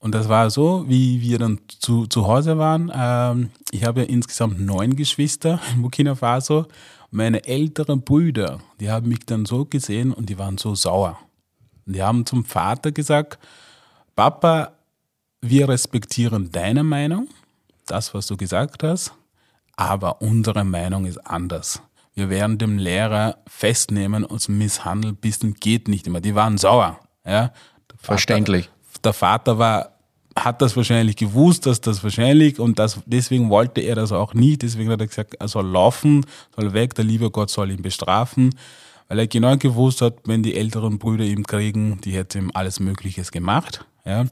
Und 0.00 0.14
das 0.14 0.28
war 0.28 0.48
so, 0.50 0.84
wie 0.88 1.20
wir 1.20 1.38
dann 1.38 1.58
zu, 1.80 2.06
zu 2.06 2.26
Hause 2.26 2.58
waren. 2.58 2.92
Ähm, 2.94 3.50
ich 3.72 3.84
habe 3.84 4.00
ja 4.00 4.06
insgesamt 4.06 4.60
neun 4.60 4.94
Geschwister 4.94 5.60
in 5.74 5.82
Burkina 5.82 6.14
Faso. 6.14 6.66
Meine 7.10 7.44
älteren 7.46 8.02
Brüder, 8.02 8.60
die 8.80 8.90
haben 8.90 9.08
mich 9.08 9.20
dann 9.20 9.46
so 9.46 9.64
gesehen 9.64 10.12
und 10.12 10.28
die 10.28 10.38
waren 10.38 10.58
so 10.58 10.74
sauer. 10.74 11.18
Und 11.88 11.94
die 11.94 12.02
haben 12.02 12.26
zum 12.26 12.44
Vater 12.44 12.92
gesagt, 12.92 13.38
Papa, 14.14 14.72
wir 15.40 15.68
respektieren 15.70 16.52
deine 16.52 16.84
Meinung, 16.84 17.28
das, 17.86 18.12
was 18.12 18.26
du 18.26 18.36
gesagt 18.36 18.82
hast, 18.82 19.14
aber 19.74 20.20
unsere 20.20 20.64
Meinung 20.64 21.06
ist 21.06 21.16
anders. 21.18 21.80
Wir 22.14 22.28
werden 22.28 22.58
dem 22.58 22.76
Lehrer 22.76 23.38
festnehmen 23.46 24.24
und 24.24 24.46
misshandeln 24.50 25.16
bis 25.16 25.38
zum 25.38 25.54
geht 25.54 25.88
nicht 25.88 26.06
immer. 26.06 26.20
Die 26.20 26.34
waren 26.34 26.58
sauer. 26.58 27.00
Ja? 27.24 27.52
Verständlich. 27.96 28.68
Der 29.02 29.14
Vater 29.14 29.58
war 29.58 29.98
hat 30.36 30.62
das 30.62 30.76
wahrscheinlich 30.76 31.16
gewusst, 31.16 31.66
dass 31.66 31.80
das 31.80 32.04
wahrscheinlich 32.04 32.60
und 32.60 32.78
das, 32.78 33.00
deswegen 33.06 33.50
wollte 33.50 33.80
er 33.80 33.96
das 33.96 34.12
auch 34.12 34.34
nie. 34.34 34.56
Deswegen 34.56 34.90
hat 34.90 35.00
er 35.00 35.06
gesagt, 35.06 35.34
er 35.34 35.48
soll 35.48 35.66
laufen, 35.66 36.24
soll 36.54 36.72
weg, 36.74 36.94
der 36.94 37.04
liebe 37.04 37.30
Gott 37.30 37.50
soll 37.50 37.70
ihn 37.70 37.82
bestrafen, 37.82 38.54
weil 39.08 39.18
er 39.18 39.26
genau 39.26 39.56
gewusst 39.56 40.02
hat, 40.02 40.18
wenn 40.26 40.42
die 40.42 40.54
älteren 40.54 40.98
Brüder 40.98 41.24
ihn 41.24 41.44
kriegen, 41.44 42.00
die 42.02 42.12
hätten 42.12 42.38
ihm 42.38 42.50
alles 42.54 42.78
Mögliches 42.80 43.32
gemacht. 43.32 43.84
Ja. 44.04 44.26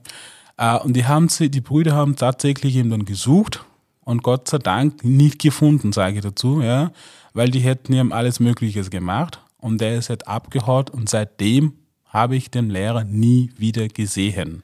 Äh, 0.57 0.79
und 0.79 0.95
die 0.95 1.07
haben 1.07 1.29
sie, 1.29 1.51
die 1.51 1.61
Brüder 1.61 1.95
haben 1.95 2.17
tatsächlich 2.17 2.77
ihn 2.77 2.91
dann 2.91 3.05
gesucht 3.05 3.65
und 4.05 4.23
Gott 4.23 4.49
sei 4.49 4.59
Dank 4.59 5.05
nicht 5.05 5.41
gefunden, 5.41 5.93
sage 5.93 6.17
ich 6.17 6.23
dazu, 6.23 6.61
ja, 6.63 6.93
weil 7.35 7.51
die 7.51 7.61
hätten 7.61 7.93
ihm 7.93 8.13
alles 8.13 8.41
Mögliches 8.41 8.91
gemacht. 8.91 9.41
und 9.59 9.81
der 9.81 9.97
ist 9.99 10.11
halt 10.11 10.29
abgehaut 10.29 10.91
und 10.91 11.09
seitdem 11.09 11.73
habe 12.05 12.37
ich 12.37 12.51
den 12.51 12.71
Lehrer 12.71 13.05
nie 13.05 13.51
wieder 13.57 13.89
gesehen. 13.89 14.63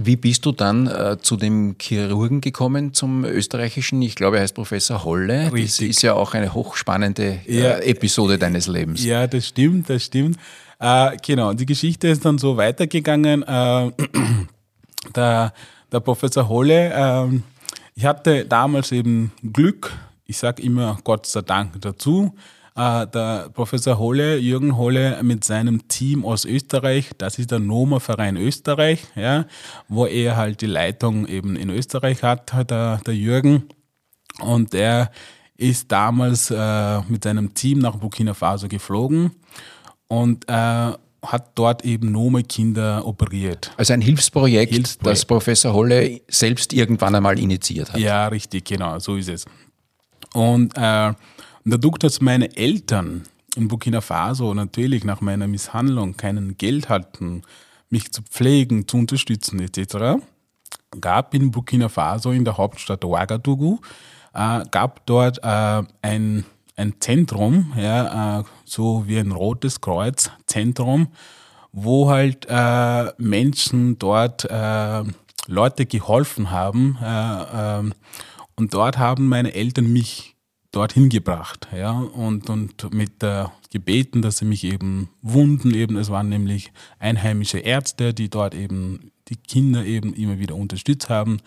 Wie 0.00 0.14
bist 0.14 0.46
du 0.46 0.52
dann 0.52 0.86
äh, 0.86 1.16
zu 1.20 1.36
dem 1.36 1.74
Chirurgen 1.80 2.40
gekommen, 2.40 2.94
zum 2.94 3.24
österreichischen? 3.24 4.00
Ich 4.00 4.14
glaube, 4.14 4.36
er 4.36 4.44
heißt 4.44 4.54
Professor 4.54 5.02
Holle. 5.02 5.52
Richtig. 5.52 5.88
Das 5.88 5.96
ist 5.96 6.02
ja 6.02 6.14
auch 6.14 6.34
eine 6.34 6.54
hochspannende 6.54 7.40
äh, 7.48 7.60
Ja. 7.60 7.78
Episode 7.78 8.38
deines 8.38 8.68
Lebens. 8.68 9.04
Ja, 9.04 9.26
das 9.26 9.48
stimmt, 9.48 9.90
das 9.90 10.04
stimmt. 10.04 10.38
Äh, 10.78 11.16
genau, 11.26 11.52
die 11.52 11.66
Geschichte 11.66 12.06
ist 12.06 12.24
dann 12.24 12.38
so 12.38 12.56
weitergegangen. 12.56 13.42
Äh, 13.42 13.90
der, 15.16 15.52
der 15.90 16.00
Professor 16.00 16.48
Holle, 16.48 16.92
ähm, 16.94 17.42
ich 17.96 18.04
hatte 18.04 18.44
damals 18.44 18.92
eben 18.92 19.32
Glück, 19.52 19.92
ich 20.26 20.38
sage 20.38 20.62
immer 20.62 20.98
Gott 21.02 21.26
sei 21.26 21.40
Dank 21.42 21.80
dazu. 21.80 22.36
Äh, 22.78 23.08
der 23.08 23.48
Professor 23.52 23.98
Holle, 23.98 24.38
Jürgen 24.38 24.76
Holle 24.76 25.20
mit 25.24 25.42
seinem 25.42 25.88
Team 25.88 26.24
aus 26.24 26.44
Österreich, 26.44 27.10
das 27.18 27.36
ist 27.40 27.50
der 27.50 27.58
Noma 27.58 27.98
Verein 27.98 28.36
Österreich, 28.36 29.02
ja, 29.16 29.46
wo 29.88 30.06
er 30.06 30.36
halt 30.36 30.60
die 30.60 30.66
Leitung 30.66 31.26
eben 31.26 31.56
in 31.56 31.70
Österreich 31.70 32.22
hat, 32.22 32.52
hat 32.52 32.70
der, 32.70 33.00
der 33.04 33.16
Jürgen. 33.16 33.64
Und 34.40 34.74
er 34.74 35.10
ist 35.56 35.90
damals 35.90 36.52
äh, 36.52 37.00
mit 37.08 37.24
seinem 37.24 37.52
Team 37.52 37.80
nach 37.80 37.96
Burkina 37.96 38.32
Faso 38.32 38.68
geflogen 38.68 39.32
und 40.06 40.48
äh, 40.48 40.52
hat 40.52 41.50
dort 41.56 41.84
eben 41.84 42.12
Nome-Kinder 42.12 43.04
operiert. 43.04 43.72
Also 43.76 43.92
ein 43.92 44.02
Hilfsprojekt, 44.02 44.72
Hilfsprojekt. 44.72 45.18
das 45.18 45.24
Professor 45.24 45.74
Holle 45.74 46.20
selbst 46.28 46.72
irgendwann 46.72 47.16
einmal 47.16 47.40
initiiert 47.40 47.92
hat. 47.92 47.98
Ja, 47.98 48.28
richtig, 48.28 48.66
genau, 48.66 49.00
so 49.00 49.16
ist 49.16 49.28
es. 49.28 49.46
Und 50.32 50.76
äh, 50.76 51.12
dadurch, 51.64 51.98
dass 51.98 52.20
meine 52.20 52.56
Eltern 52.56 53.24
in 53.56 53.68
Burkina 53.68 54.00
Faso 54.00 54.54
natürlich 54.54 55.04
nach 55.04 55.20
meiner 55.20 55.48
Misshandlung 55.48 56.16
kein 56.16 56.56
Geld 56.56 56.88
hatten, 56.88 57.42
mich 57.90 58.12
zu 58.12 58.22
pflegen, 58.22 58.86
zu 58.86 58.98
unterstützen 58.98 59.60
etc., 59.60 60.22
gab 61.00 61.34
in 61.34 61.50
Burkina 61.50 61.88
Faso 61.88 62.30
in 62.30 62.44
der 62.44 62.56
Hauptstadt 62.56 63.04
Ouagadougou, 63.04 63.80
äh, 64.34 64.62
gab 64.70 65.04
dort 65.06 65.38
äh, 65.42 65.82
ein, 66.02 66.44
ein 66.76 66.94
Zentrum, 67.00 67.72
ja, 67.76 68.40
äh, 68.40 68.44
so 68.64 69.04
wie 69.06 69.18
ein 69.18 69.32
Rotes 69.32 69.80
Kreuz 69.80 70.30
Zentrum, 70.46 71.08
wo 71.72 72.08
halt 72.08 72.46
äh, 72.48 73.12
Menschen 73.18 73.98
dort 73.98 74.44
äh, 74.44 75.04
Leute 75.46 75.86
geholfen 75.86 76.50
haben. 76.50 76.98
Äh, 77.02 77.44
ähm, 77.54 77.94
und 78.56 78.74
dort 78.74 78.98
haben 78.98 79.28
meine 79.28 79.54
Eltern 79.54 79.92
mich 79.92 80.36
dorthin 80.72 81.08
gebracht, 81.08 81.68
ja, 81.74 81.92
und, 81.92 82.50
und 82.50 82.92
mit 82.92 83.22
äh, 83.22 83.46
gebeten, 83.70 84.22
dass 84.22 84.38
sie 84.38 84.44
mich 84.44 84.64
eben 84.64 85.08
wunden, 85.22 85.74
eben, 85.74 85.96
es 85.96 86.10
waren 86.10 86.28
nämlich 86.28 86.72
einheimische 86.98 87.58
Ärzte, 87.58 88.12
die 88.12 88.28
dort 88.28 88.54
eben 88.54 89.10
die 89.28 89.36
Kinder 89.36 89.84
eben 89.84 90.14
immer 90.14 90.38
wieder 90.38 90.54
unterstützt 90.54 91.08
haben. 91.08 91.38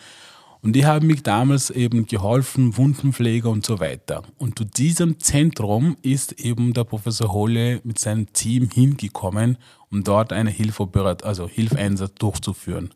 Und 0.64 0.74
die 0.74 0.86
haben 0.86 1.08
mich 1.08 1.24
damals 1.24 1.72
eben 1.72 2.06
geholfen, 2.06 2.78
Wundenpfleger 2.78 3.50
und 3.50 3.66
so 3.66 3.80
weiter. 3.80 4.22
Und 4.38 4.60
zu 4.60 4.66
diesem 4.66 5.20
Zentrum 5.20 5.98
ist 6.04 6.34
eben 6.34 6.74
der 6.74 6.84
Professor 6.84 7.34
Holle 7.34 7.82
mit 7.84 7.98
seinem 7.98 8.32
Team 8.34 8.70
hingekommen, 8.72 9.58
um 9.90 10.04
dort 10.04 10.32
eine 10.32 10.52
Hilfeoperat 10.52 11.24
also 11.24 11.48
Hilfeinsatz 11.48 12.14
durchzuführen. 12.20 12.94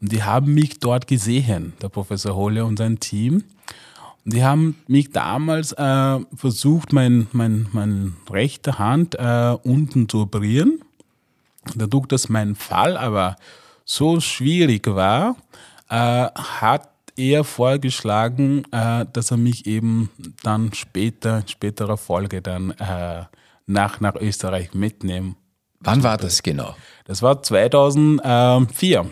Und 0.00 0.10
die 0.10 0.22
haben 0.22 0.54
mich 0.54 0.80
dort 0.80 1.06
gesehen, 1.06 1.74
der 1.82 1.90
Professor 1.90 2.34
Holle 2.34 2.64
und 2.64 2.78
sein 2.78 2.98
Team. 2.98 3.44
Die 4.24 4.44
haben 4.44 4.76
mich 4.86 5.10
damals 5.10 5.72
äh, 5.72 6.18
versucht, 6.34 6.92
mein, 6.92 7.26
mein, 7.32 7.66
mein 7.72 8.16
rechte 8.30 8.78
Hand 8.78 9.16
äh, 9.16 9.56
unten 9.64 10.08
zu 10.08 10.22
operieren. 10.22 10.80
Dadurch, 11.74 12.06
dass 12.06 12.28
mein 12.28 12.54
Fall 12.54 12.96
aber 12.96 13.36
so 13.84 14.20
schwierig 14.20 14.86
war, 14.86 15.36
äh, 15.88 15.94
hat 15.96 16.88
er 17.16 17.44
vorgeschlagen, 17.44 18.64
äh, 18.72 19.06
dass 19.12 19.30
er 19.30 19.36
mich 19.36 19.66
eben 19.66 20.10
dann 20.42 20.72
später, 20.72 21.38
in 21.38 21.48
späterer 21.48 21.96
Folge 21.96 22.42
dann 22.42 22.70
äh, 22.72 23.24
nach, 23.66 24.00
nach 24.00 24.14
Österreich 24.16 24.72
mitnehmen. 24.74 25.36
Wann 25.80 26.02
war 26.02 26.16
das 26.16 26.42
genau? 26.42 26.76
Das 27.04 27.22
war 27.22 27.42
2004. 27.42 29.06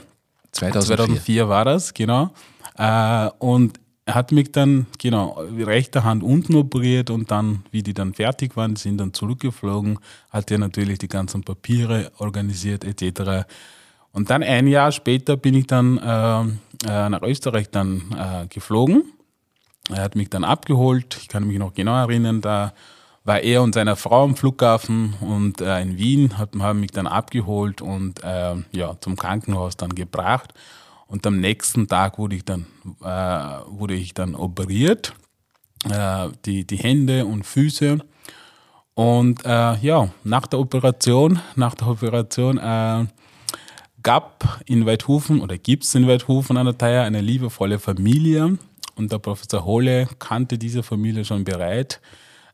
2004. 0.52 0.96
2004 0.96 1.48
war 1.48 1.64
das, 1.64 1.94
genau. 1.94 2.30
Äh, 2.76 3.28
und 3.38 3.79
er 4.06 4.14
hat 4.14 4.32
mich 4.32 4.50
dann, 4.50 4.86
genau, 4.98 5.42
die 5.56 5.62
rechte 5.62 6.04
Hand 6.04 6.22
unten 6.22 6.56
operiert 6.56 7.10
und 7.10 7.30
dann, 7.30 7.64
wie 7.70 7.82
die 7.82 7.94
dann 7.94 8.14
fertig 8.14 8.56
waren, 8.56 8.76
sind 8.76 8.98
dann 8.98 9.12
zurückgeflogen, 9.12 9.98
hat 10.30 10.50
er 10.50 10.58
natürlich 10.58 10.98
die 10.98 11.08
ganzen 11.08 11.42
Papiere 11.42 12.10
organisiert 12.18 12.84
etc. 12.84 13.46
Und 14.12 14.30
dann 14.30 14.42
ein 14.42 14.66
Jahr 14.66 14.90
später 14.90 15.36
bin 15.36 15.54
ich 15.54 15.66
dann 15.66 15.98
äh, 15.98 16.40
äh, 16.88 17.08
nach 17.08 17.22
Österreich 17.22 17.70
dann 17.70 18.02
äh, 18.16 18.46
geflogen. 18.48 19.04
Er 19.88 20.02
hat 20.02 20.16
mich 20.16 20.30
dann 20.30 20.44
abgeholt. 20.44 21.18
Ich 21.20 21.28
kann 21.28 21.46
mich 21.46 21.58
noch 21.58 21.74
genau 21.74 21.96
erinnern, 21.96 22.40
da 22.40 22.72
war 23.24 23.40
er 23.40 23.62
und 23.62 23.74
seine 23.74 23.96
Frau 23.96 24.24
am 24.24 24.34
Flughafen 24.34 25.14
und 25.20 25.60
äh, 25.60 25.80
in 25.82 25.98
Wien 25.98 26.38
hat, 26.38 26.50
haben 26.58 26.80
mich 26.80 26.90
dann 26.90 27.06
abgeholt 27.06 27.82
und 27.82 28.24
äh, 28.24 28.56
ja, 28.72 28.96
zum 29.00 29.16
Krankenhaus 29.16 29.76
dann 29.76 29.94
gebracht. 29.94 30.54
Und 31.10 31.26
am 31.26 31.40
nächsten 31.40 31.88
Tag 31.88 32.18
wurde 32.18 32.36
ich 32.36 32.44
dann, 32.44 32.66
äh, 33.02 33.04
wurde 33.04 33.94
ich 33.94 34.14
dann 34.14 34.36
operiert, 34.36 35.12
äh, 35.90 36.28
die, 36.44 36.64
die 36.64 36.76
Hände 36.76 37.26
und 37.26 37.44
Füße. 37.44 37.98
Und 38.94 39.44
äh, 39.44 39.76
ja, 39.78 40.10
nach 40.22 40.46
der 40.46 40.60
Operation, 40.60 41.40
nach 41.56 41.74
der 41.74 41.88
Operation 41.88 42.58
äh, 42.58 43.06
gab 44.04 44.60
in 44.66 44.86
Weidhofen 44.86 45.40
oder 45.40 45.58
gibt 45.58 45.82
es 45.82 45.96
in 45.96 46.06
Weidhofen 46.06 46.56
an 46.56 46.66
der 46.66 46.78
Theier 46.78 47.02
eine 47.02 47.20
liebevolle 47.20 47.80
Familie 47.80 48.56
und 48.94 49.10
der 49.10 49.18
Professor 49.18 49.64
Holle 49.64 50.08
kannte 50.20 50.58
diese 50.58 50.84
Familie 50.84 51.24
schon 51.24 51.42
bereit. 51.42 52.00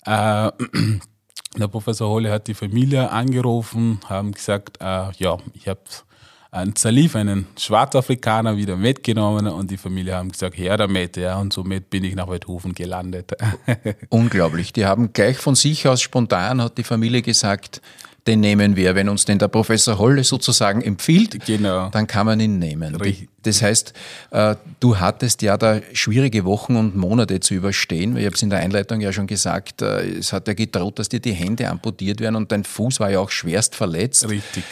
Äh, 0.06 0.50
der 1.58 1.68
Professor 1.68 2.08
Holle 2.08 2.32
hat 2.32 2.46
die 2.46 2.54
Familie 2.54 3.10
angerufen, 3.10 4.00
haben 4.08 4.32
gesagt, 4.32 4.78
äh, 4.80 5.12
ja, 5.18 5.36
ich 5.52 5.68
habe 5.68 5.80
einen 6.56 6.74
Salif, 6.76 7.14
einen 7.14 7.46
Schwarzafrikaner, 7.58 8.56
wieder 8.56 8.76
mitgenommen 8.76 9.46
und 9.46 9.70
die 9.70 9.76
Familie 9.76 10.14
haben 10.16 10.32
gesagt, 10.32 10.56
her 10.56 10.76
damit, 10.76 11.16
ja, 11.16 11.38
und 11.38 11.52
somit 11.52 11.90
bin 11.90 12.04
ich 12.04 12.14
nach 12.14 12.28
Weidhofen 12.28 12.74
gelandet. 12.74 13.32
Unglaublich. 14.08 14.72
Die 14.72 14.86
haben 14.86 15.12
gleich 15.12 15.36
von 15.36 15.54
sich 15.54 15.86
aus 15.86 16.00
spontan, 16.00 16.62
hat 16.62 16.78
die 16.78 16.84
Familie 16.84 17.22
gesagt, 17.22 17.80
den 18.26 18.40
nehmen 18.40 18.74
wir. 18.74 18.94
Wenn 18.94 19.08
uns 19.08 19.24
denn 19.24 19.38
der 19.38 19.48
Professor 19.48 19.98
Holle 19.98 20.24
sozusagen 20.24 20.82
empfiehlt, 20.82 21.44
Genau. 21.46 21.90
dann 21.90 22.06
kann 22.06 22.26
man 22.26 22.40
ihn 22.40 22.58
nehmen. 22.58 22.96
Richtig. 22.96 23.28
Das 23.42 23.62
heißt, 23.62 23.92
äh, 24.32 24.56
du 24.80 24.98
hattest 24.98 25.42
ja 25.42 25.56
da 25.56 25.80
schwierige 25.92 26.44
Wochen 26.44 26.74
und 26.74 26.96
Monate 26.96 27.38
zu 27.38 27.54
überstehen. 27.54 28.16
Ich 28.16 28.26
habe 28.26 28.34
es 28.34 28.42
in 28.42 28.50
der 28.50 28.58
Einleitung 28.58 29.00
ja 29.00 29.12
schon 29.12 29.28
gesagt, 29.28 29.82
äh, 29.82 30.18
es 30.18 30.32
hat 30.32 30.48
ja 30.48 30.54
gedroht, 30.54 30.98
dass 30.98 31.08
dir 31.08 31.20
die 31.20 31.32
Hände 31.32 31.68
amputiert 31.68 32.18
werden 32.20 32.34
und 32.34 32.50
dein 32.50 32.64
Fuß 32.64 32.98
war 32.98 33.10
ja 33.10 33.20
auch 33.20 33.30
schwerst 33.30 33.76
verletzt. 33.76 34.28
Richtig. 34.28 34.64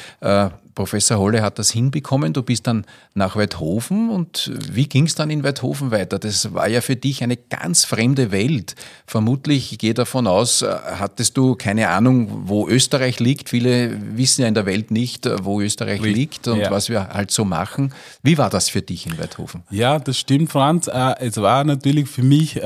Professor 0.75 1.19
Holle 1.19 1.43
hat 1.43 1.59
das 1.59 1.71
hinbekommen. 1.71 2.33
Du 2.33 2.43
bist 2.43 2.67
dann 2.67 2.85
nach 3.15 3.37
Weidhofen 3.37 4.11
und 4.11 4.51
wie 4.71 4.89
ging 4.89 5.07
es 5.07 5.15
dann 5.15 5.31
in 5.31 5.45
Weidhofen 5.45 5.91
weiter? 5.91 6.19
Das 6.19 6.53
war 6.53 6.69
ja 6.69 6.81
für 6.81 6.97
dich 6.97 7.23
eine 7.23 7.37
ganz 7.37 7.85
fremde 7.85 8.33
Welt. 8.33 8.75
Vermutlich, 9.07 9.73
ich 9.73 9.79
gehe 9.79 9.95
davon 9.95 10.27
aus, 10.27 10.63
äh, 10.63 10.75
hattest 10.99 11.37
du 11.37 11.55
keine 11.55 11.89
Ahnung, 11.89 12.49
wo 12.49 12.69
Österreich 12.69 13.21
liegt. 13.21 13.51
Viele 13.51 13.99
wissen 14.17 14.43
ja 14.43 14.49
in 14.49 14.55
der 14.55 14.67
Welt 14.67 14.91
nicht, 14.91 15.27
äh, 15.27 15.45
wo 15.45 15.61
Österreich 15.61 16.03
Richtig, 16.03 16.17
liegt 16.17 16.49
und 16.49 16.59
ja. 16.59 16.71
was 16.71 16.89
wir 16.89 17.09
halt 17.09 17.31
so 17.31 17.45
machen. 17.45 17.93
Wie 18.23 18.39
war 18.39 18.51
das 18.51 18.69
für 18.69 18.83
dich 18.83 19.07
in 19.07 19.19
Weidhofen? 19.19 19.63
Ja, 19.71 19.99
das 19.99 20.19
stimmt, 20.19 20.51
Franz. 20.51 20.89
Äh, 20.89 21.15
es 21.21 21.37
war 21.37 21.65
natürlich 21.65 22.09
für 22.09 22.23
mich, 22.23 22.61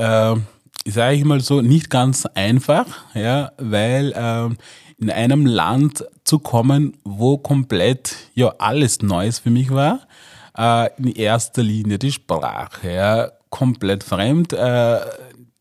sage 0.85 1.15
ich 1.15 1.23
mal 1.25 1.41
so, 1.41 1.61
nicht 1.61 1.89
ganz 1.89 2.25
einfach, 2.25 2.85
ja, 3.13 3.51
weil 3.57 4.13
ähm, 4.15 4.57
in 4.99 5.09
einem 5.09 5.45
Land 5.45 6.05
zu 6.23 6.39
kommen, 6.39 6.97
wo 7.03 7.37
komplett 7.37 8.15
ja 8.33 8.53
alles 8.59 9.01
Neues 9.01 9.39
für 9.39 9.49
mich 9.49 9.71
war. 9.71 10.01
Äh, 10.57 10.89
in 10.97 11.13
erster 11.15 11.63
Linie 11.63 11.99
die 11.99 12.11
Sprache, 12.11 12.91
ja, 12.91 13.31
komplett 13.49 14.03
fremd. 14.03 14.53
Äh, 14.53 14.99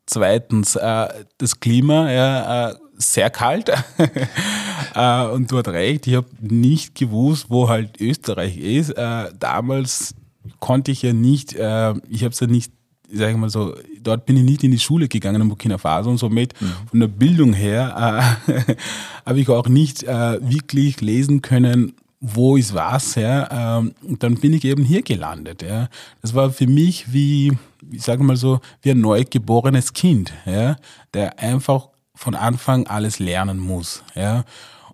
zweitens 0.07 0.77
äh, 0.77 1.09
das 1.39 1.61
Klima, 1.61 2.11
ja, 2.11 2.71
äh, 2.71 2.75
sehr 2.97 3.31
kalt. 3.31 3.69
äh, 4.95 5.25
und 5.27 5.51
du 5.51 5.59
hast 5.59 5.69
recht, 5.69 6.07
ich 6.07 6.17
habe 6.17 6.27
nicht 6.41 6.97
gewusst, 6.97 7.47
wo 7.49 7.69
halt 7.69 8.01
Österreich 8.01 8.59
ist. 8.59 8.91
Äh, 8.91 9.31
damals 9.39 10.15
konnte 10.59 10.91
ich 10.91 11.03
ja 11.03 11.13
nicht, 11.13 11.53
ich 11.53 11.61
habe 11.61 12.01
es 12.09 12.41
ja 12.41 12.47
nicht, 12.47 12.73
sag 13.11 13.31
ich 13.31 13.37
mal 13.37 13.51
so, 13.51 13.75
dort 14.03 14.27
bin 14.27 14.37
ich 14.37 14.43
nicht 14.43 14.65
in 14.65 14.71
die 14.71 14.79
Schule 14.79 15.09
gegangen 15.09 15.43
in 15.43 15.49
Burkina 15.49 15.79
Faso 15.79 16.11
und 16.11 16.19
somit 16.19 16.55
von 16.91 17.01
der 17.01 17.09
Bildung 17.09 17.53
her 17.53 18.37
äh, 18.47 18.75
habe 19.27 19.41
ich 19.41 19.49
auch 19.49 19.69
nicht 19.69 20.03
äh, 20.03 20.39
wirklich 20.43 21.01
lesen 21.01 21.43
können, 21.43 21.95
wo 22.21 22.57
ist 22.57 22.75
was, 22.75 23.15
ja. 23.15 23.79
Ähm, 23.79 23.95
und 24.03 24.23
dann 24.23 24.37
bin 24.37 24.53
ich 24.53 24.65
eben 24.65 24.85
hier 24.85 25.03
gelandet, 25.03 25.63
ja. 25.63 25.89
Das 26.21 26.35
war 26.35 26.51
für 26.51 26.67
mich 26.67 27.13
wie, 27.13 27.57
ich 27.91 28.03
sage 28.03 28.23
mal 28.23 28.37
so, 28.37 28.61
wie 28.83 28.91
ein 28.91 29.01
neugeborenes 29.01 29.93
Kind, 29.93 30.33
ja, 30.45 30.77
der 31.15 31.39
einfach 31.39 31.89
von 32.15 32.35
Anfang 32.35 32.87
alles 32.89 33.21
lernen 33.21 33.59
muss. 33.59 34.03
Ja. 34.15 34.45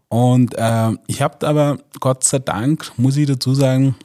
Und 0.09 0.55
äh, 0.57 0.93
ich 1.07 1.23
habe 1.23 1.47
aber 1.47 1.79
Gott 1.99 2.23
sei 2.25 2.39
Dank, 2.39 2.93
muss 2.97 3.17
ich 3.17 3.27
dazu 3.27 3.55
sagen, 3.55 3.97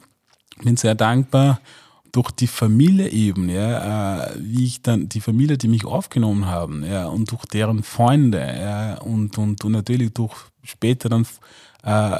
bin 0.62 0.76
sehr 0.76 0.94
dankbar 0.94 1.60
durch 2.12 2.30
die 2.32 2.46
Familie 2.46 3.08
eben, 3.08 3.48
ja, 3.48 4.24
äh, 4.24 4.36
wie 4.38 4.66
ich 4.66 4.82
dann, 4.82 5.08
die 5.08 5.20
Familie, 5.20 5.58
die 5.58 5.68
mich 5.68 5.84
aufgenommen 5.84 6.46
haben, 6.46 6.84
ja, 6.84 7.06
und 7.06 7.30
durch 7.30 7.44
deren 7.46 7.82
Freunde, 7.82 8.38
ja, 8.38 8.98
und, 8.98 9.38
und, 9.38 9.64
und 9.64 9.72
natürlich 9.72 10.12
durch 10.12 10.34
später 10.62 11.08
dann, 11.08 11.22
äh, 11.82 12.16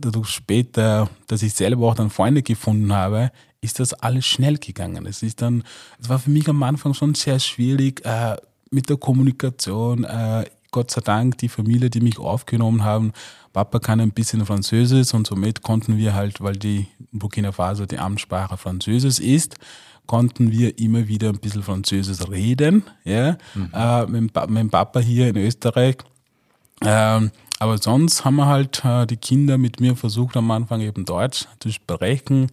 dadurch 0.00 0.28
später, 0.28 1.08
dass 1.26 1.42
ich 1.42 1.54
selber 1.54 1.88
auch 1.88 1.94
dann 1.94 2.10
Freunde 2.10 2.42
gefunden 2.42 2.92
habe, 2.92 3.30
ist 3.60 3.80
das 3.80 3.94
alles 3.94 4.26
schnell 4.26 4.58
gegangen. 4.58 5.06
Es 5.06 5.22
ist 5.22 5.42
dann, 5.42 5.64
es 5.98 6.08
war 6.08 6.18
für 6.18 6.30
mich 6.30 6.48
am 6.48 6.62
Anfang 6.62 6.94
schon 6.94 7.14
sehr 7.14 7.38
schwierig, 7.38 8.04
äh, 8.04 8.36
mit 8.70 8.88
der 8.88 8.96
Kommunikation, 8.96 10.04
äh, 10.04 10.44
Gott 10.74 10.90
sei 10.90 11.02
Dank, 11.02 11.38
die 11.38 11.48
Familie, 11.48 11.88
die 11.88 12.00
mich 12.00 12.18
aufgenommen 12.18 12.82
haben, 12.82 13.12
Papa 13.52 13.78
kann 13.78 14.00
ein 14.00 14.10
bisschen 14.10 14.44
Französisch 14.44 15.14
und 15.14 15.24
somit 15.24 15.62
konnten 15.62 15.96
wir 15.98 16.14
halt, 16.14 16.40
weil 16.40 16.56
die 16.56 16.88
Burkina 17.12 17.52
Faso 17.52 17.86
die 17.86 18.00
Amtssprache 18.00 18.56
Französisch 18.56 19.20
ist, 19.20 19.54
konnten 20.06 20.50
wir 20.50 20.76
immer 20.80 21.06
wieder 21.06 21.28
ein 21.28 21.38
bisschen 21.38 21.62
Französisch 21.62 22.28
reden, 22.28 22.82
ja, 23.04 23.36
mhm. 23.54 23.70
äh, 23.72 24.06
mit, 24.06 24.50
mit, 24.50 24.70
Papa 24.72 24.98
hier 24.98 25.28
in 25.28 25.36
Österreich. 25.36 25.98
Ähm, 26.82 27.30
aber 27.60 27.78
sonst 27.78 28.24
haben 28.24 28.34
wir 28.34 28.46
halt 28.46 28.84
äh, 28.84 29.06
die 29.06 29.16
Kinder 29.16 29.58
mit 29.58 29.78
mir 29.78 29.94
versucht 29.94 30.36
am 30.36 30.50
Anfang 30.50 30.80
eben 30.80 31.04
Deutsch 31.04 31.46
zu 31.60 31.70
sprechen. 31.70 32.50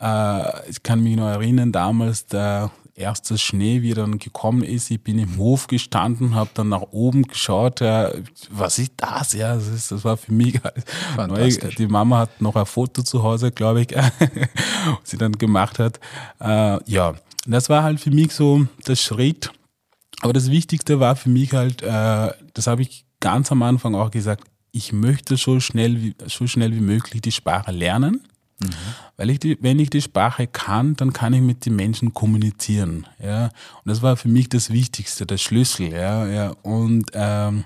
Äh, 0.00 0.68
ich 0.68 0.82
kann 0.82 1.04
mich 1.04 1.14
noch 1.14 1.28
erinnern, 1.28 1.70
damals 1.70 2.26
der 2.26 2.72
erster 2.94 3.38
Schnee, 3.38 3.82
wie 3.82 3.92
er 3.92 3.96
dann 3.96 4.18
gekommen 4.18 4.62
ist. 4.62 4.90
Ich 4.90 5.02
bin 5.02 5.18
im 5.18 5.36
Hof 5.36 5.66
gestanden, 5.66 6.34
habe 6.34 6.50
dann 6.54 6.68
nach 6.68 6.82
oben 6.90 7.22
geschaut. 7.22 7.80
Ja, 7.80 8.10
was 8.50 8.78
ist 8.78 8.92
das? 8.96 9.32
Ja, 9.32 9.54
das, 9.54 9.68
ist, 9.68 9.92
das 9.92 10.04
war 10.04 10.16
für 10.16 10.32
mich 10.32 10.60
neu. 11.16 11.48
Die 11.78 11.86
Mama 11.86 12.18
hat 12.18 12.40
noch 12.40 12.56
ein 12.56 12.66
Foto 12.66 13.02
zu 13.02 13.22
Hause, 13.22 13.50
glaube 13.50 13.82
ich, 13.82 13.90
was 13.94 14.10
sie 15.04 15.18
dann 15.18 15.32
gemacht 15.32 15.78
hat. 15.78 16.00
Äh, 16.40 16.78
ja, 16.90 17.14
das 17.46 17.68
war 17.68 17.82
halt 17.82 18.00
für 18.00 18.10
mich 18.10 18.32
so 18.32 18.66
der 18.86 18.96
Schritt. 18.96 19.50
Aber 20.20 20.32
das 20.32 20.50
Wichtigste 20.50 21.00
war 21.00 21.16
für 21.16 21.30
mich 21.30 21.52
halt, 21.52 21.82
äh, 21.82 22.30
das 22.54 22.66
habe 22.66 22.82
ich 22.82 23.06
ganz 23.20 23.50
am 23.50 23.62
Anfang 23.62 23.94
auch 23.94 24.10
gesagt, 24.10 24.44
ich 24.70 24.92
möchte 24.92 25.36
so 25.36 25.60
schnell 25.60 26.00
wie, 26.02 26.14
so 26.26 26.46
schnell 26.46 26.74
wie 26.74 26.80
möglich 26.80 27.20
die 27.22 27.32
Sprache 27.32 27.72
lernen. 27.72 28.22
Mhm. 28.66 28.94
Weil 29.16 29.30
ich 29.30 29.38
die, 29.40 29.58
wenn 29.60 29.78
ich 29.78 29.90
die 29.90 30.02
Sprache 30.02 30.46
kann, 30.46 30.96
dann 30.96 31.12
kann 31.12 31.34
ich 31.34 31.40
mit 31.40 31.66
den 31.66 31.76
Menschen 31.76 32.14
kommunizieren. 32.14 33.06
Ja? 33.22 33.44
Und 33.46 33.86
das 33.86 34.02
war 34.02 34.16
für 34.16 34.28
mich 34.28 34.48
das 34.48 34.70
Wichtigste, 34.70 35.26
der 35.26 35.38
Schlüssel. 35.38 35.92
Ja? 35.92 36.26
Ja? 36.26 36.50
Und 36.62 37.10
ähm, 37.14 37.64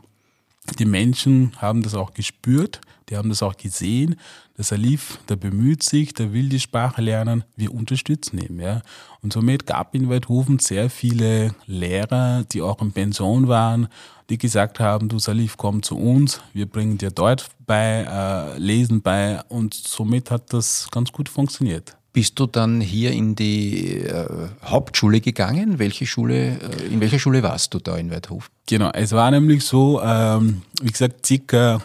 die 0.79 0.85
Menschen 0.85 1.53
haben 1.59 1.83
das 1.83 1.95
auch 1.95 2.15
gespürt, 2.15 2.81
die 3.09 3.17
haben 3.17 3.29
das 3.29 3.43
auch 3.43 3.57
gesehen. 3.57 4.17
Der 4.57 4.65
Salif, 4.65 5.19
der 5.29 5.37
bemüht 5.37 5.83
sich, 5.83 6.15
der 6.15 6.33
will 6.33 6.49
die 6.49 6.61
Sprache 6.61 7.03
lernen, 7.03 7.45
wir 7.57 7.73
unterstützen 7.73 8.39
ihn. 8.39 8.59
Ja. 8.59 8.83
Und 9.23 9.33
somit 9.33 9.67
gab 9.67 9.95
in 9.95 10.09
Weidhofen 10.09 10.59
sehr 10.59 10.91
viele 10.91 11.55
Lehrer, 11.67 12.45
die 12.45 12.63
auch 12.63 12.81
in 12.81 12.93
Pension 12.93 13.49
waren, 13.49 13.89
die 14.29 14.39
gesagt 14.39 14.81
haben, 14.81 15.09
du 15.09 15.19
Salif, 15.19 15.57
komm 15.57 15.83
zu 15.83 15.97
uns, 15.97 16.41
wir 16.53 16.67
bringen 16.67 16.99
dir 16.99 17.11
Deutsch 17.11 17.47
bei, 17.65 18.07
äh, 18.09 18.59
Lesen 18.59 19.03
bei 19.03 19.41
und 19.49 19.75
somit 19.75 20.31
hat 20.31 20.53
das 20.53 20.89
ganz 20.91 21.13
gut 21.13 21.29
funktioniert. 21.29 21.97
Bist 22.13 22.39
du 22.39 22.47
dann 22.47 22.81
hier 22.81 23.13
in 23.13 23.37
die 23.37 23.99
äh, 24.01 24.49
Hauptschule 24.65 25.21
gegangen? 25.21 25.79
Welche 25.79 26.07
Schule, 26.07 26.59
äh, 26.59 26.87
in 26.91 27.01
welcher 27.01 27.19
Schule 27.19 27.43
warst 27.43 27.75
du 27.75 27.79
da 27.79 27.97
in 27.97 28.11
Weidhofen? 28.11 28.49
Genau, 28.67 28.91
es 28.95 29.13
war 29.13 29.31
nämlich 29.31 29.63
so, 29.65 30.01
ähm, 30.03 30.63
wie 30.81 30.91
gesagt, 30.91 31.27
circa, 31.27 31.83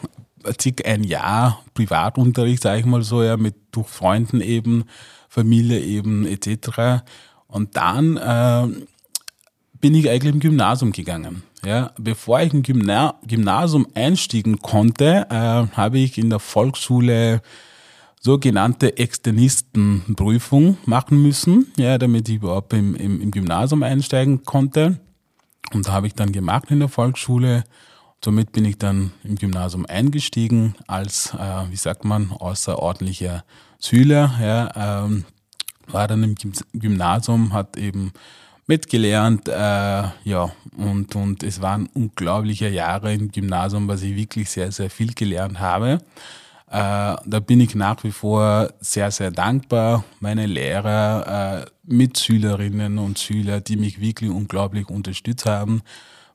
circa 0.59 0.89
ein 0.89 1.03
Jahr 1.03 1.63
Privatunterricht, 1.73 2.63
sage 2.63 2.79
ich 2.79 2.85
mal 2.85 3.03
so, 3.03 3.23
ja, 3.23 3.37
mit 3.37 3.55
durch 3.71 3.87
Freunden 3.87 4.41
eben, 4.41 4.85
Familie 5.29 5.79
eben 5.79 6.25
etc. 6.25 7.03
Und 7.47 7.75
dann 7.75 8.17
äh, 8.17 8.67
bin 9.79 9.95
ich 9.95 10.09
eigentlich 10.09 10.33
im 10.33 10.39
Gymnasium 10.39 10.91
gegangen. 10.91 11.43
Ja, 11.65 11.91
bevor 11.97 12.41
ich 12.41 12.53
im 12.53 12.63
Gymna 12.63 13.15
Gymnasium 13.27 13.85
einstiegen 13.93 14.59
konnte, 14.59 15.27
äh, 15.29 15.75
habe 15.75 15.99
ich 15.99 16.17
in 16.17 16.29
der 16.29 16.39
Volksschule 16.39 17.41
sogenannte 18.19 18.97
Externistenprüfung 18.97 20.77
machen 20.85 21.21
müssen, 21.21 21.71
ja, 21.77 21.97
damit 21.97 22.29
ich 22.29 22.35
überhaupt 22.35 22.73
im, 22.73 22.95
im, 22.95 23.21
im 23.21 23.31
Gymnasium 23.31 23.83
einsteigen 23.83 24.43
konnte. 24.43 24.99
Und 25.73 25.87
da 25.87 25.91
habe 25.93 26.07
ich 26.07 26.13
dann 26.13 26.31
gemacht 26.31 26.69
in 26.69 26.79
der 26.79 26.89
Volksschule. 26.89 27.63
Somit 28.23 28.51
bin 28.51 28.65
ich 28.65 28.77
dann 28.77 29.11
im 29.23 29.35
Gymnasium 29.35 29.85
eingestiegen 29.87 30.75
als, 30.87 31.33
äh, 31.33 31.71
wie 31.71 31.75
sagt 31.75 32.05
man, 32.05 32.31
außerordentlicher 32.31 33.43
Schüler. 33.79 34.31
Ja, 34.39 35.05
ähm, 35.05 35.25
war 35.87 36.07
dann 36.07 36.23
im 36.23 36.35
Gymnasium, 36.73 37.51
hat 37.53 37.77
eben 37.77 38.13
mitgelernt, 38.67 39.47
äh, 39.47 39.51
ja, 39.51 40.51
und, 40.77 41.15
und 41.15 41.43
es 41.43 41.61
waren 41.61 41.89
unglaubliche 41.93 42.69
Jahre 42.69 43.13
im 43.13 43.31
Gymnasium, 43.31 43.87
was 43.87 44.03
ich 44.03 44.15
wirklich 44.15 44.49
sehr, 44.49 44.71
sehr 44.71 44.89
viel 44.89 45.13
gelernt 45.13 45.59
habe. 45.59 45.97
Äh, 46.67 47.17
da 47.25 47.39
bin 47.45 47.59
ich 47.59 47.75
nach 47.75 48.03
wie 48.03 48.11
vor 48.11 48.71
sehr, 48.79 49.11
sehr 49.11 49.31
dankbar. 49.31 50.05
Meine 50.19 50.45
Lehrer, 50.45 51.65
äh, 51.65 51.71
Mitschülerinnen 51.83 52.97
und 52.97 53.19
Schüler, 53.19 53.59
die 53.59 53.75
mich 53.75 53.99
wirklich 53.99 54.29
unglaublich 54.29 54.89
unterstützt 54.89 55.45
haben. 55.45 55.81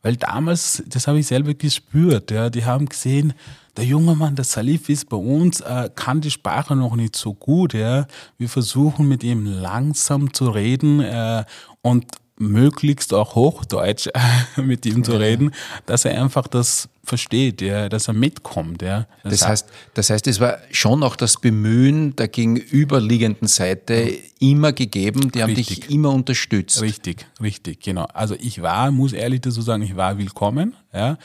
Weil 0.06 0.14
damals, 0.14 0.84
das 0.86 1.08
habe 1.08 1.18
ich 1.18 1.26
selber 1.26 1.52
gespürt, 1.54 2.30
ja, 2.30 2.48
die 2.48 2.64
haben 2.64 2.88
gesehen, 2.88 3.32
der 3.76 3.84
junge 3.84 4.14
Mann, 4.14 4.36
der 4.36 4.44
Salif 4.44 4.88
ist 4.88 5.08
bei 5.08 5.16
uns, 5.16 5.60
äh, 5.62 5.90
kann 5.96 6.20
die 6.20 6.30
Sprache 6.30 6.76
noch 6.76 6.94
nicht 6.94 7.16
so 7.16 7.34
gut. 7.34 7.74
Ja. 7.74 8.06
Wir 8.38 8.48
versuchen 8.48 9.08
mit 9.08 9.24
ihm 9.24 9.44
langsam 9.44 10.32
zu 10.32 10.50
reden 10.50 11.00
äh, 11.00 11.44
und 11.82 12.06
möglichst 12.38 13.14
auch 13.14 13.34
Hochdeutsch 13.34 14.08
mit 14.56 14.84
ihm 14.86 15.04
zu 15.04 15.12
reden, 15.12 15.52
dass 15.86 16.04
er 16.04 16.20
einfach 16.22 16.46
das 16.46 16.88
versteht, 17.04 17.62
ja, 17.62 17.88
dass 17.88 18.08
er 18.08 18.14
mitkommt. 18.14 18.82
Ja. 18.82 19.06
Das, 19.22 19.38
das 19.40 19.48
heißt, 19.48 19.68
das 19.94 20.10
heißt, 20.10 20.26
es 20.26 20.40
war 20.40 20.58
schon 20.72 21.02
auch 21.02 21.16
das 21.16 21.40
Bemühen 21.40 22.16
der 22.16 22.28
gegenüberliegenden 22.28 23.48
Seite 23.48 24.18
immer 24.40 24.72
gegeben, 24.72 25.30
die 25.30 25.42
haben 25.42 25.54
richtig. 25.54 25.80
dich 25.80 25.90
immer 25.90 26.10
unterstützt. 26.10 26.82
Richtig, 26.82 27.26
richtig, 27.40 27.80
genau. 27.80 28.06
Also 28.12 28.34
ich 28.38 28.60
war, 28.60 28.90
muss 28.90 29.12
ehrlich 29.12 29.40
dazu 29.40 29.62
sagen, 29.62 29.82
ich 29.82 29.96
war 29.96 30.18
willkommen. 30.18 30.74
Ja. 30.92 31.16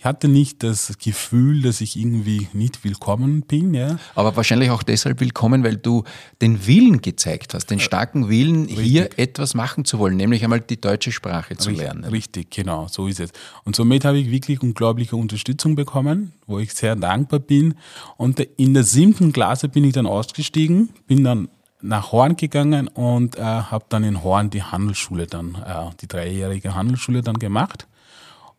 Ich 0.00 0.06
hatte 0.06 0.28
nicht 0.28 0.62
das 0.62 0.96
Gefühl, 0.96 1.60
dass 1.60 1.82
ich 1.82 1.94
irgendwie 1.94 2.48
nicht 2.54 2.84
willkommen 2.84 3.42
bin. 3.42 3.74
Ja. 3.74 3.98
Aber 4.14 4.34
wahrscheinlich 4.34 4.70
auch 4.70 4.82
deshalb 4.82 5.20
willkommen, 5.20 5.62
weil 5.62 5.76
du 5.76 6.04
den 6.40 6.66
Willen 6.66 7.02
gezeigt 7.02 7.52
hast, 7.52 7.66
den 7.66 7.80
starken 7.80 8.30
Willen, 8.30 8.64
Richtig. 8.64 8.86
hier 8.86 9.18
etwas 9.18 9.52
machen 9.52 9.84
zu 9.84 9.98
wollen, 9.98 10.16
nämlich 10.16 10.42
einmal 10.42 10.62
die 10.62 10.80
deutsche 10.80 11.12
Sprache 11.12 11.58
zu 11.58 11.68
Richtig, 11.68 11.84
lernen. 11.84 12.04
Richtig, 12.04 12.50
genau, 12.50 12.88
so 12.88 13.08
ist 13.08 13.20
es. 13.20 13.30
Und 13.64 13.76
somit 13.76 14.06
habe 14.06 14.16
ich 14.16 14.30
wirklich 14.30 14.62
unglaubliche 14.62 15.16
Unterstützung 15.16 15.74
bekommen, 15.74 16.32
wo 16.46 16.58
ich 16.58 16.72
sehr 16.72 16.96
dankbar 16.96 17.40
bin. 17.40 17.74
Und 18.16 18.40
in 18.40 18.72
der 18.72 18.84
siebten 18.84 19.34
Klasse 19.34 19.68
bin 19.68 19.84
ich 19.84 19.92
dann 19.92 20.06
ausgestiegen, 20.06 20.88
bin 21.08 21.24
dann 21.24 21.50
nach 21.82 22.10
Horn 22.10 22.36
gegangen 22.36 22.88
und 22.88 23.36
äh, 23.36 23.42
habe 23.42 23.84
dann 23.90 24.04
in 24.04 24.24
Horn 24.24 24.48
die 24.48 24.62
Handelsschule 24.62 25.26
dann, 25.26 25.56
äh, 25.56 25.90
die 26.00 26.08
dreijährige 26.08 26.74
Handelsschule 26.74 27.20
dann 27.20 27.38
gemacht. 27.38 27.86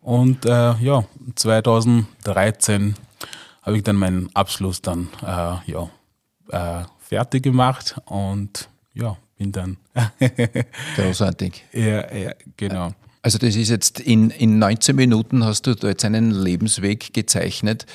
Und 0.02 0.44
äh, 0.44 0.74
ja, 0.74 1.04
2013 1.36 2.96
habe 3.62 3.76
ich 3.76 3.84
dann 3.84 3.96
meinen 3.96 4.28
Abschluss 4.34 4.82
dann 4.82 5.08
äh, 5.22 5.70
ja, 5.70 5.90
äh, 6.50 6.84
fertig 6.98 7.44
gemacht 7.44 7.96
und 8.06 8.68
ja, 8.94 9.16
bin 9.38 9.52
dann. 9.52 9.76
Großartig. 10.96 11.64
ja, 11.72 12.14
ja, 12.14 12.32
genau. 12.56 12.92
Also 13.22 13.38
das 13.38 13.54
ist 13.54 13.70
jetzt 13.70 14.00
in, 14.00 14.30
in 14.30 14.58
19 14.58 14.96
Minuten 14.96 15.44
hast 15.44 15.68
du 15.68 15.74
da 15.76 15.88
jetzt 15.88 16.04
einen 16.04 16.32
Lebensweg 16.32 17.14
gezeichnet, 17.14 17.86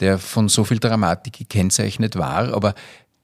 der 0.00 0.18
von 0.18 0.48
so 0.48 0.64
viel 0.64 0.80
Dramatik 0.80 1.34
gekennzeichnet 1.34 2.16
war, 2.16 2.52
aber 2.52 2.74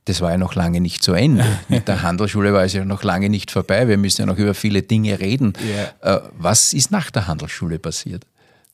das 0.08 0.20
war 0.20 0.30
ja 0.30 0.38
noch 0.38 0.54
lange 0.54 0.80
nicht 0.80 1.02
zu 1.02 1.12
Ende. 1.12 1.44
Mit 1.68 1.86
der 1.86 2.02
Handelsschule 2.02 2.54
war 2.54 2.64
es 2.64 2.72
ja 2.72 2.84
noch 2.84 3.02
lange 3.02 3.28
nicht 3.28 3.50
vorbei. 3.50 3.88
Wir 3.88 3.98
müssen 3.98 4.22
ja 4.22 4.26
noch 4.26 4.38
über 4.38 4.54
viele 4.54 4.82
Dinge 4.82 5.20
reden. 5.20 5.52
Yeah. 5.62 6.30
Was 6.38 6.72
ist 6.72 6.90
nach 6.90 7.10
der 7.10 7.26
Handelsschule 7.26 7.78
passiert? 7.78 8.24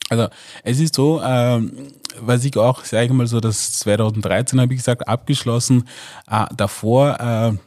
Also 0.09 0.27
es 0.63 0.79
ist 0.79 0.95
so, 0.95 1.21
ähm, 1.21 1.71
was 2.19 2.45
ich 2.45 2.55
auch, 2.57 2.85
sage 2.85 3.05
ich 3.05 3.11
mal 3.11 3.27
so, 3.27 3.39
das 3.39 3.73
2013 3.79 4.61
habe 4.61 4.73
ich 4.73 4.79
gesagt, 4.79 5.07
abgeschlossen. 5.07 5.87
Äh, 6.29 6.45
davor, 6.55 7.59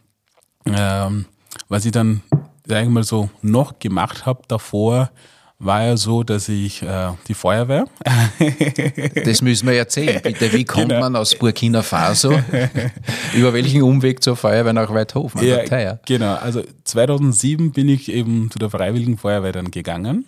äh, 0.64 0.70
äh, 0.70 1.24
was 1.68 1.84
ich 1.84 1.92
dann, 1.92 2.22
sage 2.64 2.84
ich 2.84 2.88
mal 2.88 3.04
so, 3.04 3.28
noch 3.42 3.78
gemacht 3.80 4.24
habe 4.24 4.42
davor, 4.48 5.10
war 5.60 5.82
ja 5.84 5.96
so, 5.96 6.22
dass 6.22 6.48
ich 6.48 6.82
äh, 6.82 7.10
die 7.26 7.34
Feuerwehr. 7.34 7.86
Das 9.24 9.42
müssen 9.42 9.66
wir 9.66 9.74
erzählen, 9.74 10.20
bitte. 10.22 10.52
Wie 10.52 10.64
kommt 10.64 10.90
genau. 10.90 11.00
man 11.00 11.16
aus 11.16 11.34
Burkina 11.34 11.82
Faso? 11.82 12.32
Über 13.34 13.52
welchen 13.52 13.82
Umweg 13.82 14.22
zur 14.22 14.36
Feuerwehr 14.36 14.72
nach 14.72 14.92
Weidhofen? 14.92 15.44
Ja, 15.44 15.98
genau. 16.06 16.34
Also 16.34 16.62
2007 16.84 17.72
bin 17.72 17.88
ich 17.88 18.10
eben 18.10 18.50
zu 18.50 18.58
der 18.58 18.70
Freiwilligen 18.70 19.18
Feuerwehr 19.18 19.52
dann 19.52 19.70
gegangen, 19.70 20.24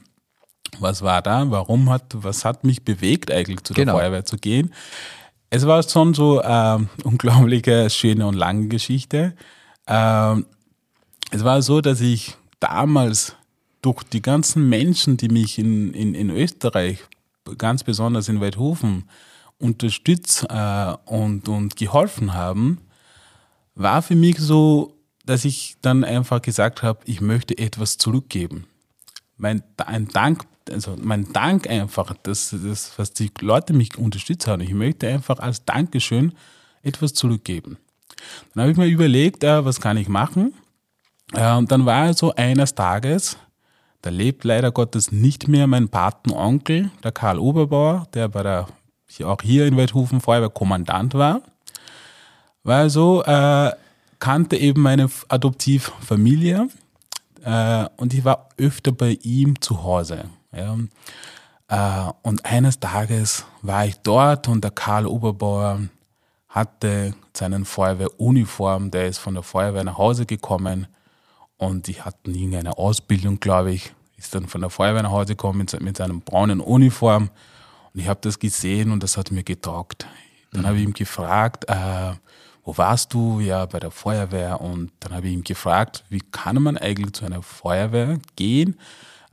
was 0.81 1.03
war 1.03 1.23
da, 1.23 1.51
warum 1.51 1.91
hat, 1.91 2.05
was 2.13 2.45
hat 2.45 2.65
mich 2.65 2.85
bewegt 2.85 3.31
eigentlich 3.31 3.63
zu 3.63 3.75
der 3.75 3.85
Genau. 3.85 3.99
Feuerwehr 3.99 4.25
zu 4.25 4.37
gehen. 4.37 4.75
Es 5.49 5.67
war 5.67 5.83
schon 5.83 6.15
so 6.15 6.43
ähm, 6.43 6.89
unglaubliche, 7.05 7.89
schöne 7.91 8.27
und 8.27 8.35
lange 8.35 8.69
Geschichte. 8.69 9.35
Ähm, 9.87 10.47
es 11.31 11.45
war 11.45 11.63
so, 11.63 11.81
dass 11.81 12.01
ich 12.01 12.37
damals 12.61 13.37
durch 13.83 14.03
die 14.03 14.23
ganzen 14.23 14.69
Menschen, 14.69 15.17
die 15.17 15.29
mich 15.29 15.59
in, 15.59 15.95
in, 15.95 16.15
in 16.15 16.31
Österreich, 16.31 17.01
ganz 17.59 17.85
besonders 17.85 18.29
in 18.29 18.41
Weidhofen, 18.41 19.05
unterstützt 19.59 20.47
äh, 20.49 20.95
und, 21.07 21.49
und 21.49 21.77
geholfen 21.77 22.35
haben, 22.35 22.79
war 23.75 24.03
für 24.03 24.15
mich 24.15 24.39
so, 24.39 24.97
dass 25.25 25.45
ich 25.45 25.77
dann 25.83 26.05
einfach 26.05 26.43
gesagt 26.43 26.83
habe, 26.83 27.01
ich 27.05 27.21
möchte 27.21 27.57
etwas 27.57 27.99
zurückgeben. 27.99 28.67
Mein 29.37 29.63
ein 29.79 30.09
Dank, 30.09 30.45
also 30.71 30.97
mein 31.01 31.33
Dank 31.33 31.69
einfach, 31.69 32.15
das, 32.23 32.55
das, 32.63 32.93
was 32.99 33.13
die 33.13 33.31
Leute 33.41 33.73
mich 33.73 33.97
unterstützt 33.97 34.47
haben. 34.47 34.61
Ich 34.61 34.75
möchte 34.75 35.09
einfach 35.09 35.39
als 35.39 35.65
Dankeschön 35.65 36.35
etwas 36.83 37.15
zurückgeben. 37.15 37.79
Dann 38.55 38.63
habe 38.63 38.73
ich 38.73 38.79
mir 38.79 38.87
überlegt, 38.87 39.45
äh, 39.45 39.65
was 39.65 39.81
kann 39.81 39.97
ich 39.97 40.09
machen? 40.09 40.55
Äh, 41.33 41.55
und 41.55 41.71
dann 41.71 41.87
war 41.87 42.13
so 42.15 42.35
eines 42.35 42.75
Tages, 42.75 43.37
da 44.03 44.11
lebt 44.11 44.45
leider 44.45 44.73
Gottes 44.73 45.13
nicht 45.13 45.49
mehr 45.49 45.67
mein 45.67 45.89
Patenonkel, 45.89 46.91
der 47.05 47.13
Karl 47.13 47.39
Oberbauer, 47.39 48.07
der 48.15 48.29
bei 48.29 48.43
der, 48.43 48.67
auch 49.25 49.43
hier 49.43 49.67
in 49.67 49.77
Weidhofen 49.77 50.21
Feuerwehrkommandant 50.21 51.15
war. 51.15 51.43
Weil 52.63 52.89
so 52.91 53.23
äh, 53.25 53.73
kannte 54.19 54.57
eben 54.57 54.83
meine 54.83 55.11
Adoptivfamilie 55.29 56.69
äh, 57.45 57.87
und 57.97 58.15
ich 58.15 58.25
war 58.25 58.49
öfter 58.57 58.93
bei 58.93 59.19
ihm 59.23 59.61
zu 59.61 59.83
Hause. 59.83 60.25
Ja. 60.55 60.77
Äh, 61.69 62.13
und 62.23 62.45
eines 62.45 62.81
Tages 62.81 63.45
war 63.63 63.87
ich 63.87 63.97
dort 64.03 64.49
und 64.49 64.65
der 64.65 64.71
Karl 64.71 65.07
Oberbauer 65.07 65.81
hatte 66.49 67.15
seinen 67.35 67.65
Feuerwehruniform, 67.65 68.91
der 68.91 69.07
ist 69.07 69.19
von 69.19 69.35
der 69.35 69.43
Feuerwehr 69.43 69.85
nach 69.85 69.99
Hause 69.99 70.27
gekommen 70.27 70.87
und 71.61 71.89
die 71.89 72.01
hatten 72.01 72.35
irgendeine 72.35 72.79
Ausbildung, 72.79 73.39
glaube 73.39 73.73
ich, 73.73 73.93
ist 74.17 74.35
dann 74.35 74.47
von 74.47 74.63
der 74.63 74.71
Feuerwehr 74.71 75.03
nach 75.03 75.11
Hause 75.11 75.35
gekommen 75.35 75.67
mit, 75.81 75.97
seinem 75.97 76.23
braunen 76.23 76.61
Uniform 76.61 77.29
und 77.93 78.01
ich 78.01 78.09
habe 78.09 78.21
das 78.23 78.39
gesehen 78.39 78.91
und 78.93 79.03
das 79.03 79.19
hat 79.19 79.31
mir 79.31 79.43
getaugt. 79.43 80.07
Dann 80.53 80.67
habe 80.67 80.79
ich 80.79 80.85
ihn 80.85 80.95
gefragt, 80.95 81.67
äh, 81.69 82.13
wo 82.65 82.79
warst 82.79 83.13
du? 83.13 83.41
Ja, 83.41 83.67
bei 83.67 83.79
der 83.79 83.91
Feuerwehr. 83.91 84.61
Und 84.61 84.91
dann 85.01 85.13
habe 85.13 85.29
ich 85.29 85.35
ihn 85.35 85.45
gefragt, 85.45 86.05
wie 86.09 86.23
kann 86.33 86.63
man 86.63 86.79
eigentlich 86.79 87.13
zu 87.13 87.27
einer 87.27 87.43
Feuerwehr 87.43 88.19
gehen? 88.37 88.77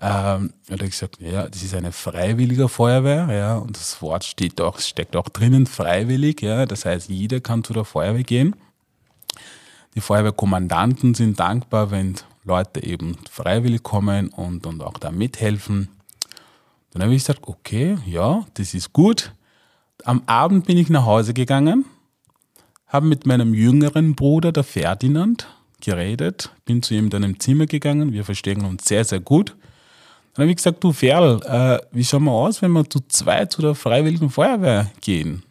Ähm, 0.01 0.53
und 0.69 0.81
er 0.81 0.85
hat 0.85 0.91
gesagt, 0.91 1.21
ja, 1.21 1.47
das 1.47 1.63
ist 1.63 1.73
eine 1.73 1.93
freiwillige 1.93 2.67
Feuerwehr, 2.67 3.29
ja, 3.31 3.57
und 3.57 3.75
das 3.77 3.99
Wort 4.01 4.25
steht 4.25 4.61
auch, 4.61 4.79
steckt 4.79 5.15
auch 5.15 5.27
drinnen, 5.27 5.65
freiwillig, 5.65 6.41
ja, 6.43 6.67
das 6.67 6.85
heißt, 6.85 7.09
jeder 7.09 7.39
kann 7.39 7.63
zu 7.63 7.73
der 7.73 7.83
Feuerwehr 7.83 8.23
gehen. 8.23 8.55
Die 9.97 10.01
Feuerwehrkommandanten 10.01 11.15
sind 11.15 11.39
dankbar, 11.39 11.89
wenn 11.89 12.13
Leute 12.43 12.83
eben 12.83 13.17
freiwillig 13.31 13.81
kommen 13.81 14.29
und, 14.29 14.67
und 14.67 14.83
auch 14.83 14.99
da 14.99 15.09
mithelfen. 15.09 15.89
Dann 16.91 17.01
habe 17.01 17.15
ich 17.15 17.23
gesagt, 17.23 17.47
okay, 17.47 17.97
ja, 18.05 18.45
das 18.53 18.75
ist 18.75 18.93
gut. 18.93 19.33
Am 20.03 20.21
Abend 20.27 20.67
bin 20.67 20.77
ich 20.77 20.89
nach 20.89 21.03
Hause 21.03 21.33
gegangen, 21.33 21.85
habe 22.85 23.07
mit 23.07 23.25
meinem 23.25 23.55
jüngeren 23.55 24.13
Bruder, 24.13 24.51
der 24.51 24.63
Ferdinand, 24.63 25.47
geredet, 25.81 26.51
bin 26.65 26.83
zu 26.83 26.93
ihm 26.93 27.09
dann 27.09 27.23
im 27.23 27.39
Zimmer 27.39 27.65
gegangen, 27.65 28.13
wir 28.13 28.23
verstehen 28.23 28.65
uns 28.65 28.85
sehr, 28.85 29.03
sehr 29.03 29.19
gut. 29.19 29.55
Dann 30.35 30.43
habe 30.43 30.51
ich 30.51 30.57
gesagt, 30.57 30.83
du 30.83 30.93
Ferl, 30.93 31.41
äh, 31.43 31.79
wie 31.91 32.05
schauen 32.05 32.25
wir 32.25 32.33
aus, 32.33 32.61
wenn 32.61 32.71
wir 32.73 32.87
zu 32.87 32.99
zweit 33.07 33.51
zu 33.51 33.63
der 33.63 33.73
Freiwilligen 33.73 34.29
Feuerwehr 34.29 34.91
gehen? 35.01 35.41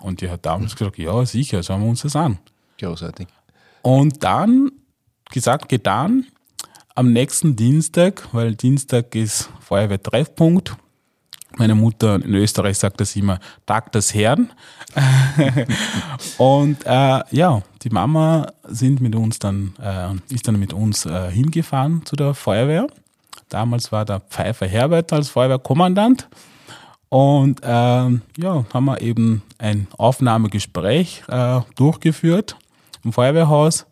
Und 0.00 0.22
die 0.22 0.28
hat 0.28 0.44
damals 0.44 0.74
gesagt, 0.74 0.98
ja, 0.98 1.24
sicher, 1.24 1.62
schauen 1.62 1.82
wir 1.82 1.88
uns 1.88 2.02
das 2.02 2.16
an. 2.16 2.38
Großartig. 2.80 3.28
Und 3.82 4.22
dann 4.22 4.70
gesagt, 5.30 5.68
getan, 5.68 6.26
am 6.94 7.12
nächsten 7.12 7.56
Dienstag, 7.56 8.28
weil 8.32 8.54
Dienstag 8.54 9.14
ist 9.14 9.50
Feuerwehrtreffpunkt. 9.60 10.76
Meine 11.56 11.74
Mutter 11.74 12.16
in 12.16 12.34
Österreich 12.34 12.78
sagt 12.78 13.00
das 13.00 13.14
immer 13.16 13.38
Tag 13.66 13.92
des 13.92 14.14
Herrn. 14.14 14.50
und 16.38 16.78
äh, 16.86 17.20
ja, 17.30 17.62
die 17.82 17.90
Mama 17.90 18.46
sind 18.64 19.00
mit 19.00 19.14
uns 19.14 19.38
dann, 19.38 19.74
äh, 19.82 20.34
ist 20.34 20.48
dann 20.48 20.58
mit 20.58 20.72
uns 20.72 21.04
äh, 21.04 21.30
hingefahren 21.30 22.06
zu 22.06 22.16
der 22.16 22.34
Feuerwehr. 22.34 22.86
Damals 23.48 23.92
war 23.92 24.04
der 24.04 24.20
Pfeifer 24.20 24.66
Herbert 24.66 25.12
als 25.12 25.28
Feuerwehrkommandant. 25.28 26.28
Und 27.10 27.60
ähm, 27.62 28.22
ja, 28.38 28.64
haben 28.72 28.84
wir 28.86 29.02
eben 29.02 29.42
ein 29.58 29.88
Aufnahmegespräch 29.98 31.24
äh, 31.28 31.60
durchgeführt 31.76 32.56
im 33.04 33.12
Feuerwehrhaus. 33.12 33.86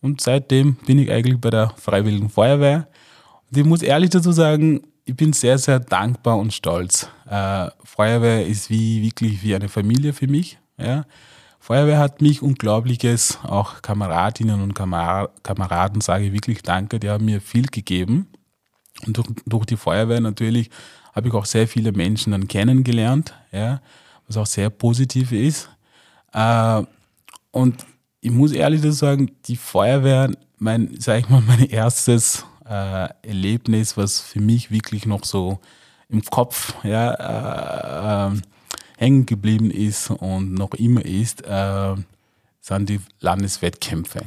Und 0.00 0.20
seitdem 0.20 0.74
bin 0.86 0.98
ich 0.98 1.10
eigentlich 1.10 1.40
bei 1.40 1.50
der 1.50 1.70
Freiwilligen 1.76 2.28
Feuerwehr. 2.28 2.88
Und 3.50 3.58
ich 3.58 3.64
muss 3.64 3.82
ehrlich 3.82 4.10
dazu 4.10 4.32
sagen, 4.32 4.82
ich 5.04 5.16
bin 5.16 5.32
sehr, 5.32 5.58
sehr 5.58 5.80
dankbar 5.80 6.36
und 6.36 6.52
stolz. 6.52 7.08
Äh, 7.28 7.68
Feuerwehr 7.84 8.46
ist 8.46 8.70
wie 8.70 9.02
wirklich 9.02 9.42
wie 9.42 9.54
eine 9.54 9.68
Familie 9.68 10.12
für 10.12 10.26
mich. 10.26 10.58
Ja. 10.78 11.04
Feuerwehr 11.60 11.98
hat 11.98 12.20
mich 12.20 12.42
unglaubliches, 12.42 13.38
auch 13.42 13.82
Kameradinnen 13.82 14.60
und 14.60 14.74
Kamera 14.74 15.30
Kameraden 15.42 16.00
sage 16.00 16.26
ich 16.26 16.32
wirklich 16.32 16.62
Danke, 16.62 17.00
die 17.00 17.08
haben 17.08 17.24
mir 17.24 17.40
viel 17.40 17.66
gegeben. 17.66 18.28
Und 19.06 19.16
durch, 19.16 19.28
durch 19.46 19.66
die 19.66 19.76
Feuerwehr 19.76 20.20
natürlich 20.20 20.70
habe 21.12 21.28
ich 21.28 21.34
auch 21.34 21.46
sehr 21.46 21.66
viele 21.66 21.92
Menschen 21.92 22.32
dann 22.32 22.46
kennengelernt, 22.46 23.34
ja, 23.50 23.80
was 24.26 24.36
auch 24.36 24.46
sehr 24.46 24.70
positiv 24.70 25.32
ist. 25.32 25.68
Äh, 26.32 26.82
und 27.52 27.86
ich 28.26 28.32
muss 28.32 28.50
ehrlich 28.50 28.82
sagen, 28.96 29.30
die 29.46 29.54
Feuerwehr, 29.54 30.32
mein, 30.58 30.96
sag 30.98 31.20
ich 31.20 31.28
mal, 31.28 31.42
mein 31.46 31.64
erstes 31.66 32.44
äh, 32.68 33.08
Erlebnis, 33.22 33.96
was 33.96 34.18
für 34.18 34.40
mich 34.40 34.72
wirklich 34.72 35.06
noch 35.06 35.24
so 35.24 35.60
im 36.08 36.22
Kopf 36.24 36.74
ja, 36.82 37.12
äh, 37.12 38.34
äh, 38.34 38.40
hängen 38.98 39.26
geblieben 39.26 39.70
ist 39.70 40.10
und 40.10 40.54
noch 40.54 40.74
immer 40.74 41.04
ist, 41.04 41.46
äh, 41.46 41.94
sind 42.60 42.88
die 42.88 42.98
Landeswettkämpfe. 43.20 44.22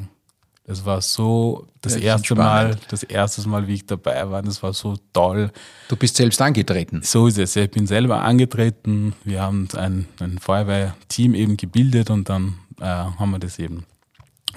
Das 0.63 0.85
war 0.85 1.01
so 1.01 1.67
das 1.81 1.93
sind 1.93 2.03
erste 2.03 2.35
Mal, 2.35 2.77
das 2.89 3.03
erste 3.03 3.49
Mal, 3.49 3.67
wie 3.67 3.73
ich 3.73 3.85
dabei 3.85 4.29
war. 4.29 4.41
Das 4.43 4.63
war 4.63 4.71
so 4.71 4.95
toll. 5.11 5.51
Du 5.89 5.97
bist 5.97 6.15
selbst 6.15 6.41
angetreten. 6.41 7.01
So 7.03 7.27
ist 7.27 7.37
es. 7.37 7.55
Ich 7.57 7.71
bin 7.71 7.85
selber 7.85 8.21
angetreten. 8.21 9.13
Wir 9.25 9.41
haben 9.41 9.67
ein, 9.75 10.05
ein 10.19 10.37
Feuerwehrteam 10.37 11.33
eben 11.33 11.57
gebildet 11.57 12.11
und 12.11 12.29
dann 12.29 12.59
äh, 12.79 12.85
haben 12.85 13.31
wir 13.31 13.39
das 13.39 13.59
eben, 13.59 13.83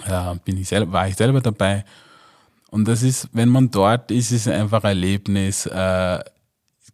äh, 0.06 0.34
bin 0.44 0.58
ich 0.58 0.68
selber, 0.68 0.92
war 0.92 1.08
ich 1.08 1.16
selber 1.16 1.40
dabei. 1.40 1.84
Und 2.70 2.88
das 2.88 3.02
ist, 3.02 3.28
wenn 3.32 3.50
man 3.50 3.70
dort 3.70 4.10
ist, 4.10 4.32
ist 4.32 4.46
es 4.46 4.52
einfach 4.52 4.82
ein 4.84 4.90
Erlebnis, 4.90 5.66
äh, 5.66 6.18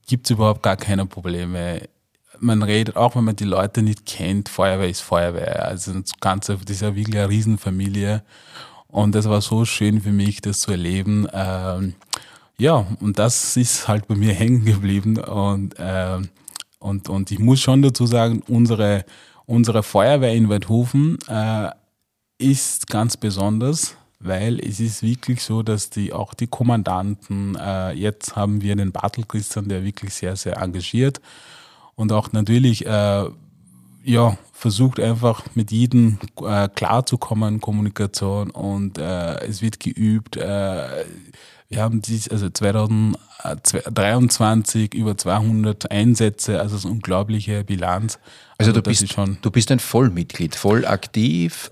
gibt 0.08 0.26
es 0.26 0.32
überhaupt 0.32 0.62
gar 0.62 0.76
keine 0.76 1.06
Probleme. 1.06 1.82
Man 2.40 2.62
redet, 2.62 2.96
auch 2.96 3.14
wenn 3.14 3.24
man 3.24 3.36
die 3.36 3.44
Leute 3.44 3.82
nicht 3.82 4.06
kennt, 4.06 4.48
Feuerwehr 4.48 4.88
ist 4.88 5.02
Feuerwehr. 5.02 5.66
Also 5.66 5.92
das 5.92 6.12
Ganze, 6.20 6.56
das 6.56 6.76
ist 6.76 6.82
ja 6.82 6.96
wirklich 6.96 7.16
eine 7.16 7.28
Riesenfamilie. 7.28 8.24
Und 8.88 9.14
das 9.14 9.28
war 9.28 9.40
so 9.40 9.64
schön 9.64 10.00
für 10.00 10.12
mich, 10.12 10.40
das 10.40 10.60
zu 10.60 10.72
erleben. 10.72 11.28
Ähm, 11.32 11.94
ja, 12.56 12.86
und 13.00 13.18
das 13.18 13.56
ist 13.56 13.86
halt 13.86 14.08
bei 14.08 14.16
mir 14.16 14.32
hängen 14.34 14.64
geblieben. 14.64 15.18
Und, 15.18 15.76
ähm, 15.78 16.28
und, 16.80 17.08
und 17.08 17.30
ich 17.30 17.38
muss 17.38 17.60
schon 17.60 17.82
dazu 17.82 18.06
sagen, 18.06 18.42
unsere, 18.48 19.04
unsere 19.46 19.82
Feuerwehr 19.82 20.34
in 20.34 20.48
Weidhofen 20.48 21.18
äh, 21.28 21.70
ist 22.38 22.86
ganz 22.86 23.16
besonders, 23.16 23.96
weil 24.20 24.60
es 24.60 24.80
ist 24.80 25.02
wirklich 25.02 25.42
so, 25.42 25.62
dass 25.62 25.90
die 25.90 26.12
auch 26.12 26.34
die 26.34 26.46
Kommandanten, 26.46 27.56
äh, 27.56 27.92
jetzt 27.92 28.36
haben 28.36 28.62
wir 28.62 28.76
den 28.76 28.92
Bartel 28.92 29.24
Christian, 29.26 29.68
der 29.68 29.84
wirklich 29.84 30.14
sehr, 30.14 30.36
sehr 30.36 30.56
engagiert 30.56 31.20
und 31.94 32.12
auch 32.12 32.32
natürlich 32.32 32.86
äh, 32.86 33.24
ja, 34.04 34.38
versucht 34.52 35.00
einfach 35.00 35.44
mit 35.54 35.70
jedem 35.70 36.18
äh, 36.42 36.68
klarzukommen, 36.68 37.60
Kommunikation 37.60 38.50
und 38.50 38.98
äh, 38.98 39.44
es 39.44 39.62
wird 39.62 39.78
geübt. 39.80 40.36
Äh, 40.36 41.04
wir 41.68 41.82
haben 41.82 42.00
dies, 42.00 42.28
also 42.28 42.48
2023 42.48 44.94
über 44.94 45.18
200 45.18 45.90
Einsätze, 45.90 46.60
also 46.60 46.78
eine 46.78 46.88
unglaubliche 46.94 47.64
Bilanz. 47.64 48.18
Also 48.56 48.72
du 48.72 48.80
das 48.80 48.90
bist, 48.90 49.02
ist 49.02 49.12
schon 49.12 49.36
du 49.42 49.50
bist 49.50 49.70
ein 49.70 49.78
Vollmitglied, 49.78 50.54
voll 50.54 50.86
aktiv. 50.86 51.70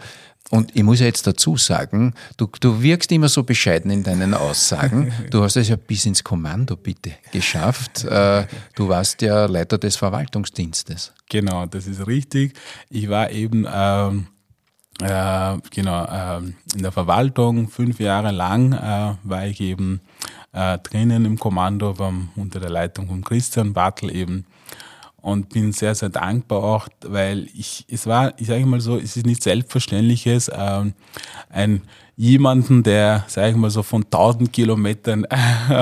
Und 0.50 0.76
ich 0.76 0.82
muss 0.82 1.00
ja 1.00 1.06
jetzt 1.06 1.26
dazu 1.26 1.56
sagen, 1.56 2.14
du, 2.36 2.48
du 2.60 2.80
wirkst 2.80 3.10
immer 3.10 3.28
so 3.28 3.42
bescheiden 3.42 3.90
in 3.90 4.02
deinen 4.02 4.34
Aussagen. 4.34 5.12
Du 5.30 5.42
hast 5.42 5.56
es 5.56 5.68
ja 5.68 5.76
bis 5.76 6.06
ins 6.06 6.22
Kommando 6.22 6.76
bitte 6.76 7.12
geschafft. 7.32 8.04
Äh, 8.04 8.46
Du 8.74 8.88
warst 8.88 9.22
ja 9.22 9.46
Leiter 9.46 9.78
des 9.78 9.96
Verwaltungsdienstes. 9.96 11.12
Genau, 11.28 11.66
das 11.66 11.86
ist 11.86 12.06
richtig. 12.06 12.56
Ich 12.90 13.08
war 13.08 13.30
eben 13.30 13.66
ähm, 13.72 14.28
äh, 15.00 15.56
genau, 15.70 16.04
äh, 16.04 16.38
in 16.74 16.82
der 16.82 16.92
Verwaltung 16.92 17.68
fünf 17.68 18.00
Jahre 18.00 18.30
lang 18.30 18.72
äh, 18.72 19.14
war 19.24 19.46
ich 19.46 19.60
eben 19.60 20.00
äh, 20.52 20.78
drinnen 20.78 21.24
im 21.24 21.38
Kommando 21.38 21.92
beim, 21.94 22.30
unter 22.36 22.60
der 22.60 22.70
Leitung 22.70 23.08
von 23.08 23.22
Christian 23.22 23.72
Bartel 23.72 24.14
eben 24.14 24.46
und 25.26 25.48
bin 25.48 25.72
sehr, 25.72 25.96
sehr 25.96 26.08
dankbar 26.08 26.62
auch, 26.62 26.88
weil 27.04 27.48
ich, 27.52 27.84
es 27.90 28.06
war, 28.06 28.32
ich 28.38 28.46
sage 28.46 28.64
mal 28.64 28.80
so, 28.80 28.96
es 28.96 29.16
ist 29.16 29.26
nicht 29.26 29.42
selbstverständliches, 29.42 30.52
ähm, 30.54 30.92
ein 31.50 31.82
jemanden, 32.14 32.84
der, 32.84 33.24
sage 33.26 33.50
ich 33.50 33.56
mal 33.56 33.68
so, 33.68 33.82
von 33.82 34.04
1000 34.04 34.52
Kilometern 34.52 35.26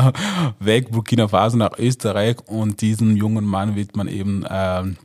weg, 0.60 0.90
Burkina 0.90 1.28
Faso 1.28 1.58
nach 1.58 1.78
Österreich 1.78 2.38
und 2.46 2.80
diesem 2.80 3.18
jungen 3.18 3.44
Mann 3.44 3.76
wird 3.76 3.94
man 3.96 4.08
eben 4.08 4.46
ähm, 4.48 4.96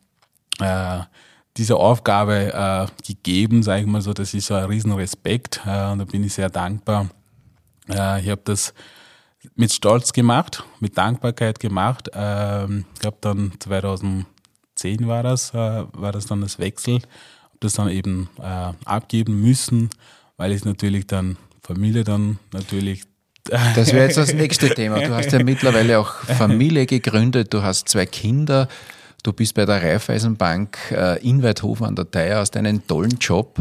äh, 0.61 0.99
diese 1.57 1.75
Aufgabe 1.75 2.53
äh, 2.53 2.87
gegeben, 3.05 3.61
sage 3.61 3.81
ich 3.81 3.87
mal 3.87 4.01
so, 4.01 4.13
das 4.13 4.33
ist 4.33 4.47
so 4.47 4.53
ein 4.53 4.63
Riesenrespekt 4.63 5.59
äh, 5.65 5.91
und 5.91 5.99
da 5.99 6.05
bin 6.05 6.23
ich 6.23 6.33
sehr 6.33 6.49
dankbar. 6.49 7.09
Äh, 7.89 8.21
ich 8.21 8.29
habe 8.29 8.41
das 8.45 8.73
mit 9.55 9.73
Stolz 9.73 10.13
gemacht, 10.13 10.63
mit 10.79 10.97
Dankbarkeit 10.97 11.59
gemacht. 11.59 12.09
Ähm, 12.13 12.85
ich 12.93 12.99
glaube 12.99 13.17
dann 13.21 13.53
2010 13.59 14.25
war 15.07 15.23
das, 15.23 15.53
äh, 15.53 15.85
war 15.93 16.11
das 16.11 16.25
dann 16.25 16.41
das 16.41 16.59
Wechsel, 16.59 16.95
habe 16.95 17.57
das 17.59 17.73
dann 17.73 17.89
eben 17.89 18.29
äh, 18.39 18.73
abgeben 18.85 19.41
müssen, 19.41 19.89
weil 20.37 20.51
ich 20.51 20.65
natürlich 20.65 21.07
dann 21.07 21.37
Familie 21.61 22.03
dann 22.03 22.39
natürlich 22.51 23.03
das 23.75 23.93
wäre 23.93 24.05
jetzt 24.05 24.17
das 24.17 24.33
nächste 24.33 24.69
Thema. 24.69 24.99
Du 24.99 25.15
hast 25.15 25.31
ja 25.31 25.43
mittlerweile 25.43 25.99
auch 25.99 26.13
Familie 26.23 26.85
gegründet, 26.85 27.53
du 27.53 27.63
hast 27.63 27.89
zwei 27.89 28.05
Kinder, 28.05 28.67
du 29.23 29.33
bist 29.33 29.55
bei 29.55 29.65
der 29.65 29.81
Raiffeisenbank 29.81 30.77
äh, 30.91 31.27
in 31.27 31.41
Weidhofen 31.41 31.85
an 31.85 31.95
der 31.95 32.09
Theier, 32.09 32.39
hast 32.39 32.55
einen 32.57 32.85
tollen 32.85 33.17
Job. 33.19 33.59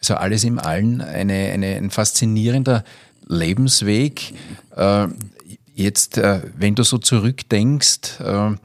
Also 0.00 0.14
alles 0.14 0.44
im 0.44 0.58
Allen 0.58 1.00
eine, 1.00 1.50
eine, 1.52 1.76
ein 1.76 1.90
faszinierender 1.90 2.84
Lebensweg. 3.28 4.34
Äh, 4.74 5.08
jetzt, 5.74 6.18
äh, 6.18 6.42
wenn 6.56 6.74
du 6.74 6.82
so 6.82 6.98
zurückdenkst 6.98 8.20
äh, 8.20 8.56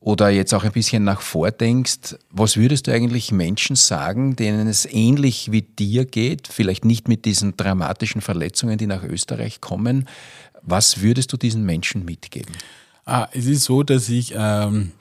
oder 0.00 0.28
jetzt 0.28 0.52
auch 0.54 0.64
ein 0.64 0.72
bisschen 0.72 1.02
nach 1.02 1.20
vordenkst, 1.20 2.16
was 2.30 2.56
würdest 2.56 2.86
du 2.86 2.92
eigentlich 2.92 3.32
Menschen 3.32 3.74
sagen, 3.74 4.36
denen 4.36 4.68
es 4.68 4.86
ähnlich 4.86 5.50
wie 5.50 5.62
dir 5.62 6.04
geht, 6.04 6.46
vielleicht 6.46 6.84
nicht 6.84 7.08
mit 7.08 7.24
diesen 7.24 7.56
dramatischen 7.56 8.20
Verletzungen, 8.20 8.78
die 8.78 8.86
nach 8.86 9.02
Österreich 9.02 9.60
kommen? 9.60 10.06
Was 10.62 11.00
würdest 11.00 11.32
du 11.32 11.36
diesen 11.36 11.64
Menschen 11.64 12.04
mitgeben? 12.04 12.54
Ah, 13.06 13.28
es 13.32 13.46
ist 13.46 13.64
so, 13.64 13.82
dass 13.82 14.08
ich, 14.08 14.32
ähm, 14.36 14.92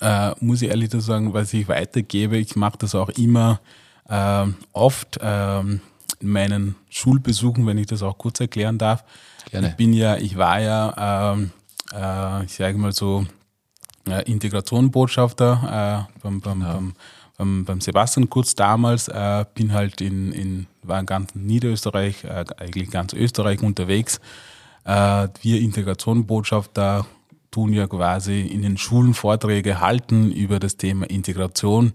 äh, 0.00 0.32
muss 0.40 0.62
ich 0.62 0.68
ehrlich 0.68 0.90
sagen, 0.92 1.34
was 1.34 1.52
ich 1.52 1.68
weitergebe, 1.68 2.38
ich 2.38 2.56
mache 2.56 2.78
das 2.78 2.94
auch 2.94 3.10
immer 3.10 3.60
äh, 4.08 4.46
oft. 4.72 5.18
Ähm, 5.20 5.80
meinen 6.22 6.76
Schulbesuchen, 6.88 7.66
wenn 7.66 7.78
ich 7.78 7.86
das 7.86 8.02
auch 8.02 8.18
kurz 8.18 8.40
erklären 8.40 8.78
darf. 8.78 9.04
Gerne. 9.50 9.68
Ich 9.68 9.74
bin 9.74 9.92
ja, 9.92 10.16
ich 10.16 10.36
war 10.36 10.60
ja, 10.60 11.32
ähm, 11.34 11.50
äh, 11.92 12.44
ich 12.44 12.54
sage 12.54 12.78
mal 12.78 12.92
so, 12.92 13.26
äh, 14.08 14.22
Integrationbotschafter 14.30 16.06
äh, 16.08 16.20
beim, 16.22 16.40
beim, 16.40 16.60
ja. 16.60 16.74
beim, 16.74 16.94
beim, 17.36 17.64
beim, 17.64 17.80
Sebastian 17.80 18.30
Kurz 18.30 18.54
damals, 18.54 19.08
äh, 19.08 19.44
bin 19.54 19.72
halt 19.72 20.00
in, 20.00 20.32
in 20.32 20.66
war 20.82 21.00
in 21.00 21.06
ganz 21.06 21.34
Niederösterreich, 21.34 22.24
äh, 22.24 22.44
eigentlich 22.58 22.90
ganz 22.90 23.12
Österreich 23.12 23.62
unterwegs. 23.62 24.20
Äh, 24.84 25.28
wir 25.42 25.60
Integrationbotschafter 25.60 27.06
tun 27.50 27.72
ja 27.72 27.86
quasi 27.86 28.42
in 28.42 28.62
den 28.62 28.76
Schulen 28.76 29.14
Vorträge 29.14 29.80
halten 29.80 30.30
über 30.30 30.60
das 30.60 30.76
Thema 30.76 31.08
Integration, 31.08 31.92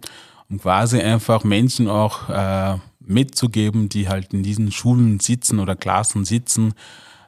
um 0.50 0.60
quasi 0.60 1.00
einfach 1.00 1.44
Menschen 1.44 1.88
auch 1.88 2.30
äh, 2.30 2.78
mitzugeben, 3.12 3.90
die 3.90 4.10
halt 4.10 4.34
in 4.34 4.44
diesen 4.44 4.72
Schulen 4.72 5.20
sitzen 5.20 5.60
oder 5.60 5.76
Klassen 5.76 6.26
sitzen, 6.26 6.74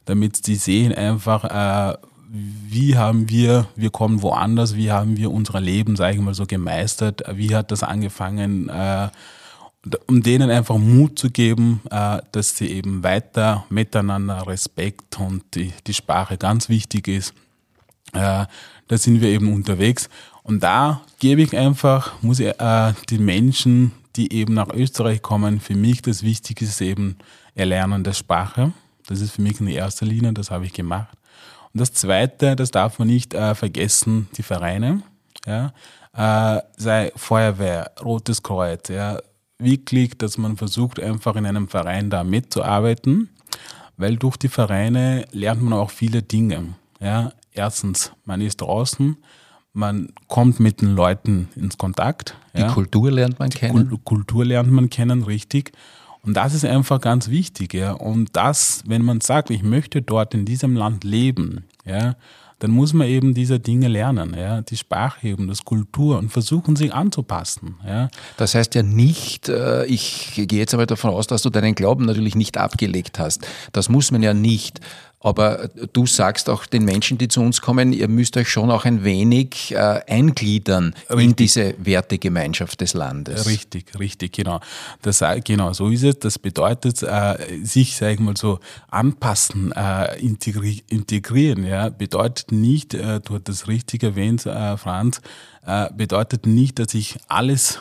damit 0.06 0.46
sie 0.46 0.56
sehen 0.56 0.93
einfach, 0.93 1.43
äh, 1.43 1.98
wie 2.30 2.98
haben 2.98 3.30
wir, 3.30 3.67
wir 3.76 3.91
kommen 3.91 4.22
woanders, 4.22 4.76
wie 4.76 4.91
haben 4.91 5.17
wir 5.17 5.32
unser 5.32 5.62
Leben, 5.62 5.96
sage 5.96 6.15
ich 6.15 6.22
mal 6.22 6.34
so, 6.34 6.46
gemeistert, 6.46 7.22
wie 7.34 7.56
hat 7.56 7.72
das 7.72 7.84
angefangen, 7.84 8.69
äh, 8.69 9.10
um 10.08 10.24
denen 10.24 10.50
einfach 10.50 10.78
Mut 10.78 11.19
zu 11.19 11.30
geben, 11.30 11.82
äh, 11.91 12.19
dass 12.32 12.58
sie 12.58 12.67
eben 12.67 13.04
weiter 13.04 13.65
miteinander 13.69 14.48
Respekt 14.48 15.19
und 15.19 15.43
die, 15.54 15.74
die 15.86 15.93
Sprache 15.93 16.38
ganz 16.38 16.69
wichtig 16.69 17.08
ist. 17.08 17.34
Äh, 18.13 18.46
da 18.88 18.98
sind 18.98 19.22
wir 19.22 19.30
eben 19.30 19.54
unterwegs. 19.54 20.10
Und 20.43 20.62
da 20.62 21.02
gebe 21.19 21.41
ich 21.41 21.56
einfach, 21.56 22.13
muss 22.22 22.39
ich 22.39 22.60
äh, 22.60 22.93
die 23.10 23.17
Menschen 23.17 23.91
die 24.15 24.34
eben 24.34 24.54
nach 24.54 24.69
Österreich 24.69 25.21
kommen, 25.21 25.60
für 25.60 25.76
mich 25.76 26.02
das 26.02 26.23
Wichtigste 26.23 26.65
ist 26.65 26.82
eben 26.82 27.17
Erlernen 27.56 28.04
der 28.04 28.13
Sprache. 28.13 28.73
Das 29.08 29.21
ist 29.21 29.32
für 29.32 29.41
mich 29.41 29.60
in 29.60 29.67
erster 29.67 30.06
Linie, 30.06 30.34
das 30.34 30.52
habe 30.52 30.65
ich 30.65 30.73
gemacht. 30.73 31.17
Und 31.73 31.80
das 31.80 31.93
Zweite, 31.93 32.56
das 32.56 32.71
darf 32.71 32.99
man 32.99 33.08
nicht 33.08 33.34
äh, 33.34 33.56
vergessen, 33.56 34.28
die 34.38 34.43
Vereine. 34.43 35.02
Ja, 35.45 35.73
äh, 36.15 36.62
sei 36.78 37.12
Feuerwehr, 37.15 37.91
Rotes 38.02 38.43
Kreuz, 38.43 38.89
ja, 38.89 39.19
wirklich, 39.58 40.17
dass 40.17 40.38
man 40.38 40.58
versucht, 40.58 40.99
einfach 40.99 41.36
in 41.36 41.45
einem 41.45 41.67
Verein 41.67 42.10
da 42.10 42.23
mitzuarbeiten, 42.23 43.30
weil 43.97 44.17
durch 44.17 44.38
die 44.38 44.49
Vereine 44.49 45.26
lernt 45.32 45.62
man 45.62 45.73
auch 45.73 45.89
viele 45.89 46.21
Dinge. 46.21 46.76
Ja, 46.99 47.34
erstens, 47.52 48.12
man 48.26 48.41
ist 48.41 48.62
draußen, 48.62 49.17
man 49.73 50.09
kommt 50.27 50.59
mit 50.59 50.81
den 50.81 50.95
Leuten 50.95 51.49
ins 51.55 51.77
Kontakt. 51.77 52.36
Die 52.55 52.62
ja. 52.62 52.71
Kultur 52.71 53.12
lernt 53.12 53.39
man 53.39 53.49
kennen. 53.49 53.89
Die 53.89 53.97
Kultur 54.03 54.45
lernt 54.45 54.71
man 54.71 54.89
kennen, 54.89 55.23
richtig. 55.23 55.71
Und 56.21 56.36
das 56.36 56.53
ist 56.53 56.63
einfach 56.63 57.01
ganz 57.01 57.29
wichtig, 57.29 57.73
ja. 57.73 57.91
Und 57.91 58.29
das, 58.33 58.83
wenn 58.86 59.03
man 59.03 59.19
sagt, 59.19 59.49
ich 59.49 59.63
möchte 59.63 60.01
dort 60.01 60.33
in 60.33 60.45
diesem 60.45 60.75
Land 60.75 61.03
leben, 61.03 61.65
ja, 61.86 62.15
dann 62.59 62.71
muss 62.71 62.93
man 62.93 63.07
eben 63.07 63.33
diese 63.33 63.59
Dinge 63.59 63.89
lernen, 63.89 64.33
ja, 64.38 64.62
die 64.62 64.77
Sprache 64.77 65.27
eben, 65.27 65.49
das 65.49 65.65
Kultur 65.65 66.17
und 66.17 66.29
versuchen 66.29 66.77
sich 66.77 66.93
anzupassen, 66.93 67.75
ja. 67.86 68.07
Das 68.38 68.55
heißt 68.55 68.73
ja 68.75 68.83
nicht, 68.83 69.49
äh, 69.49 69.86
ich 69.86 70.31
gehe 70.36 70.59
jetzt 70.59 70.73
aber 70.73 70.86
davon 70.86 71.12
aus, 71.12 71.27
dass 71.27 71.41
du 71.41 71.49
deinen 71.49 71.75
Glauben 71.75 72.05
natürlich 72.05 72.36
nicht 72.36 72.57
abgelegt 72.57 73.19
hast. 73.19 73.45
Das 73.73 73.89
muss 73.89 74.12
man 74.12 74.23
ja 74.23 74.33
nicht. 74.33 74.79
Aber 75.23 75.69
du 75.93 76.05
sagst 76.05 76.49
auch 76.49 76.65
den 76.65 76.83
Menschen, 76.83 77.17
die 77.17 77.29
zu 77.29 77.41
uns 77.41 77.62
kommen, 77.62 77.93
ihr 77.93 78.09
müsst 78.09 78.36
euch 78.36 78.49
schon 78.49 78.69
auch 78.69 78.83
ein 78.83 79.05
wenig 79.05 79.71
äh, 79.71 80.01
eingliedern 80.07 80.93
richtig. 81.09 81.23
in 81.25 81.36
diese 81.38 81.75
Wertegemeinschaft 81.77 82.81
des 82.81 82.93
Landes. 82.93 83.47
Richtig, 83.47 83.97
richtig, 83.97 84.33
genau. 84.33 84.59
Das, 85.01 85.21
äh, 85.21 85.39
genau, 85.41 85.71
so 85.71 85.88
ist 85.88 86.03
es. 86.03 86.19
Das 86.19 86.38
bedeutet, 86.38 87.01
äh, 87.03 87.63
sich, 87.63 87.95
sag 87.95 88.15
ich 88.15 88.19
mal 88.19 88.36
so, 88.36 88.59
anpassen, 88.89 89.71
äh, 89.71 90.19
integri 90.19 90.83
integrieren, 90.89 91.65
ja, 91.65 91.89
bedeutet 91.89 92.51
nicht, 92.51 92.93
äh, 92.93 93.21
du 93.21 93.36
hast 93.36 93.47
das 93.47 93.67
richtig 93.69 94.03
erwähnt, 94.03 94.45
äh, 94.45 94.75
Franz, 94.75 95.21
äh, 95.65 95.89
bedeutet 95.95 96.45
nicht, 96.45 96.79
dass 96.79 96.93
ich 96.93 97.17
alles 97.29 97.79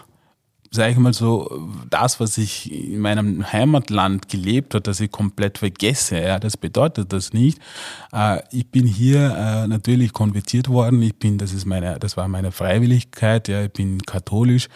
sage 0.74 0.92
ich 0.92 0.98
mal 0.98 1.12
so, 1.12 1.68
das, 1.90 2.18
was 2.18 2.38
ich 2.38 2.72
in 2.72 2.98
meinem 2.98 3.52
Heimatland 3.52 4.28
gelebt 4.28 4.74
habe, 4.74 4.82
dass 4.82 5.00
ich 5.00 5.10
komplett 5.10 5.58
vergesse. 5.58 6.18
Ja, 6.18 6.38
das 6.38 6.56
bedeutet 6.56 7.12
das 7.12 7.34
nicht. 7.34 7.58
Äh, 8.12 8.40
ich 8.50 8.70
bin 8.70 8.86
hier 8.86 9.36
äh, 9.36 9.68
natürlich 9.68 10.14
konvertiert 10.14 10.68
worden. 10.68 11.02
Ich 11.02 11.16
bin, 11.16 11.36
das 11.36 11.52
ist 11.52 11.66
meine, 11.66 11.98
das 11.98 12.16
war 12.16 12.26
meine 12.26 12.52
Freiwilligkeit. 12.52 13.48
Ja, 13.48 13.64
ich 13.64 13.72
bin 13.72 14.00
katholisch. 14.02 14.68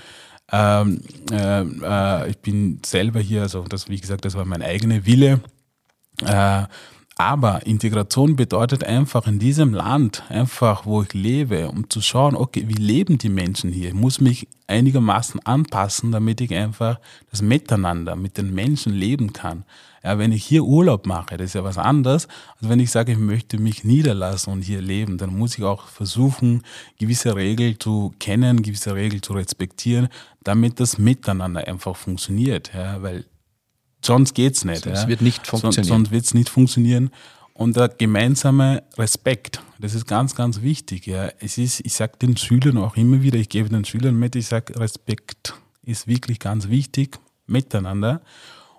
Ähm, 0.53 1.01
äh, 1.33 2.31
ich 2.31 2.39
bin 2.39 2.81
selber 2.85 3.21
hier, 3.21 3.43
also 3.43 3.63
das, 3.63 3.89
wie 3.89 3.99
gesagt, 3.99 4.27
das 4.27 4.35
war 4.35 4.45
mein 4.45 4.63
eigener 4.63 5.07
Wille. 5.07 5.41
Aber 7.19 7.67
Integration 7.67 8.37
bedeutet 8.37 8.85
einfach 8.85 9.27
in 9.27 9.39
diesem 9.39 9.73
Land, 9.73 10.23
einfach 10.29 10.85
wo 10.85 11.01
ich 11.01 11.15
lebe, 11.15 11.71
um 11.71 11.89
zu 11.89 12.03
schauen, 12.03 12.37
okay, 12.37 12.65
wie 12.67 12.75
leben 12.75 13.17
die 13.17 13.31
Menschen 13.31 13.73
hier? 13.73 13.89
Ich 13.89 13.95
muss 13.95 14.21
mich 14.21 14.49
einigermaßen 14.67 15.41
anpassen, 15.47 16.13
damit 16.13 16.43
ich 16.43 16.53
einfach 16.53 17.01
das 17.31 17.41
Miteinander 17.41 18.17
mit 18.17 18.37
den 18.37 18.55
Menschen 18.55 18.93
leben 18.93 19.33
kann. 19.33 19.65
Ja, 20.05 20.19
wenn 20.19 20.31
ich 20.31 20.45
hier 20.45 20.65
Urlaub 20.65 21.07
mache, 21.07 21.39
das 21.39 21.47
ist 21.47 21.55
ja 21.55 21.65
was 21.65 21.79
anderes, 21.79 22.29
als 22.61 22.69
wenn 22.69 22.81
ich 22.81 22.91
sage, 22.91 23.13
ich 23.13 23.19
möchte 23.19 23.59
mich 23.59 23.83
niederlassen 23.83 24.53
und 24.53 24.61
hier 24.61 24.83
leben, 24.83 25.17
dann 25.17 25.35
muss 25.35 25.57
ich 25.57 25.65
auch 25.65 25.87
versuchen, 25.87 26.65
gewisse 26.99 27.35
Regeln 27.35 27.81
zu 27.81 28.15
kennen, 28.19 28.63
gewisse 28.63 28.95
Regeln 28.95 29.23
zu 29.23 29.33
respektieren, 29.33 30.09
damit 30.45 30.81
das 30.81 30.99
Miteinander 30.99 31.67
einfach 31.67 31.97
funktioniert. 31.97 32.73
Ja, 32.75 33.03
weil 33.03 33.25
Sonst 34.07 34.35
geht's 34.35 34.65
nicht. 34.65 34.85
Sonst 34.85 35.03
ja. 35.03 35.09
wird 35.09 35.21
nicht 35.21 35.47
funktionieren. 35.47 35.85
Sonst 35.85 36.11
wird's 36.11 36.35
nicht 36.35 36.49
funktionieren. 36.49 37.11
Und 37.55 37.77
der 37.77 37.89
gemeinsame 37.89 38.83
Respekt, 38.99 39.63
das 39.79 39.95
ist 39.95 40.07
ganz, 40.07 40.35
ganz 40.35 40.61
wichtig. 40.61 41.07
Ja. 41.07 41.31
Es 41.41 41.59
ist, 41.59 41.81
ich 41.81 41.95
sage 41.95 42.13
den 42.21 42.37
Schülern 42.37 42.79
auch 42.79 42.97
immer 42.97 43.23
wieder, 43.23 43.39
ich 43.39 43.49
gebe 43.49 43.69
den 43.69 43.85
Schülern 43.85 44.19
mit, 44.19 44.37
ich 44.37 44.47
sage, 44.47 44.79
Respekt 44.79 45.55
ist 45.83 46.07
wirklich 46.07 46.39
ganz 46.39 46.69
wichtig, 46.69 47.19
miteinander. 47.47 48.21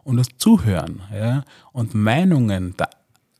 Und 0.04 0.18
das 0.18 0.28
Zuhören 0.38 1.02
ja, 1.13 1.44
und 1.74 1.94
Meinungen, 1.94 2.76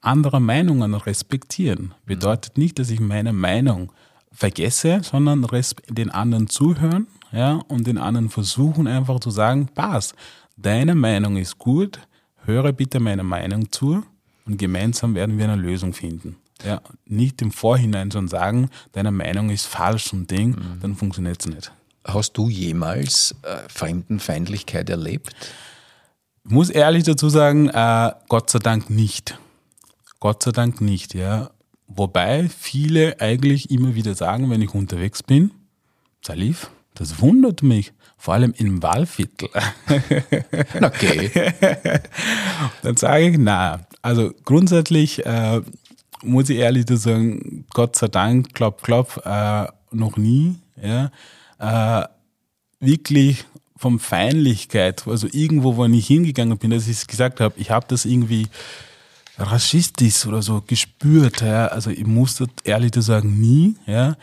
andere 0.02 0.42
Meinungen 0.42 0.96
respektieren, 0.96 1.94
bedeutet 2.06 2.58
nicht, 2.58 2.80
dass 2.80 2.90
ich 2.90 3.00
meine 3.00 3.32
Meinung 3.32 3.92
vergesse, 4.32 5.02
sondern 5.04 5.48
den 5.90 6.10
anderen 6.10 6.50
zuhören 6.50 7.08
ja, 7.32 7.62
und 7.68 7.88
den 7.88 7.98
anderen 7.98 8.30
versuchen 8.30 8.88
einfach 8.88 9.20
zu 9.20 9.30
sagen, 9.30 9.68
passt 9.74 10.16
deine 10.58 10.96
Meinung 10.96 11.38
ist 11.38 11.58
gut, 11.58 12.00
höre 12.44 12.74
bitte 12.74 13.00
meiner 13.00 13.24
Meinung 13.24 13.72
zu 13.72 14.04
und 14.46 14.58
gemeinsam 14.58 15.16
werden 15.16 15.38
wir 15.38 15.46
eine 15.46 15.62
Lösung 15.62 15.94
finden. 15.94 16.38
Ja, 16.66 16.82
nicht 17.06 17.42
im 17.42 17.52
Vorhinein 17.52 18.12
schon 18.12 18.28
sagen, 18.28 18.70
deine 18.94 19.12
Meinung 19.12 19.52
ist 19.52 19.68
falsch 19.68 20.12
und 20.12 20.30
Ding, 20.32 20.50
mhm. 20.50 20.80
dann 20.82 20.96
funktioniert 20.96 21.40
es 21.42 21.54
nicht. 21.54 21.72
Hast 22.04 22.34
du 22.34 22.50
jemals 22.50 23.36
äh, 23.44 23.70
Fremdenfeindlichkeit 23.70 24.90
erlebt? 24.90 25.36
Ich 26.46 26.52
muss 26.52 26.70
ehrlich 26.70 27.04
dazu 27.04 27.30
sagen, 27.30 27.70
äh, 27.70 28.12
Gott 28.30 28.50
sei 28.50 28.60
Dank 28.60 28.90
nicht. 28.90 29.38
Gott 30.20 30.42
sei 30.42 30.52
Dank 30.52 30.82
nicht, 30.82 31.14
ja. 31.14 31.52
Wobei 31.88 32.50
viele 32.50 33.20
eigentlich 33.22 33.70
immer 33.70 33.96
wieder 33.96 34.16
sagen, 34.16 34.50
wenn 34.50 34.62
ich 34.62 34.74
unterwegs 34.74 35.24
bin, 35.24 35.52
Salif, 36.26 36.72
das 36.98 37.22
wundert 37.22 37.64
mich, 37.64 37.94
vor 38.18 38.34
allem 38.34 38.54
im 38.58 38.82
Wahlviertel. 38.82 39.50
Okay. 40.82 41.54
Dann 42.82 42.98
sage 42.98 43.30
ich, 43.30 43.38
na, 43.38 43.82
also 44.02 44.32
grundsätzlich 44.44 45.26
äh, 45.26 45.62
muss 46.24 46.50
ich 46.50 46.58
ehrlich 46.58 46.86
sagen, 46.90 47.66
Gott 47.74 47.96
sei 47.96 48.08
Dank, 48.08 48.54
klopf, 48.54 48.82
klopf, 48.82 49.18
äh, 49.26 49.68
noch 49.92 50.18
nie, 50.18 50.56
ja, 50.82 51.12
äh, 51.60 52.08
wirklich 52.80 53.46
vom 53.76 54.00
Feinlichkeit, 54.00 55.08
also 55.08 55.28
irgendwo, 55.32 55.76
wo 55.78 55.86
ich 55.86 56.08
hingegangen 56.08 56.58
bin, 56.58 56.72
dass 56.72 56.88
ich 56.88 57.06
gesagt 57.06 57.40
habe, 57.40 57.54
ich 57.58 57.70
habe 57.70 57.86
das 57.88 58.06
irgendwie 58.06 58.48
rassistisch 59.38 60.26
oder 60.26 60.42
so 60.42 60.64
gespürt, 60.66 61.42
ja, 61.42 61.68
also 61.68 61.92
ich 61.92 62.06
musste 62.06 62.48
ehrlich 62.64 62.92
zu 62.92 63.02
sagen, 63.02 63.40
nie, 63.40 63.76
ja, 63.86 64.18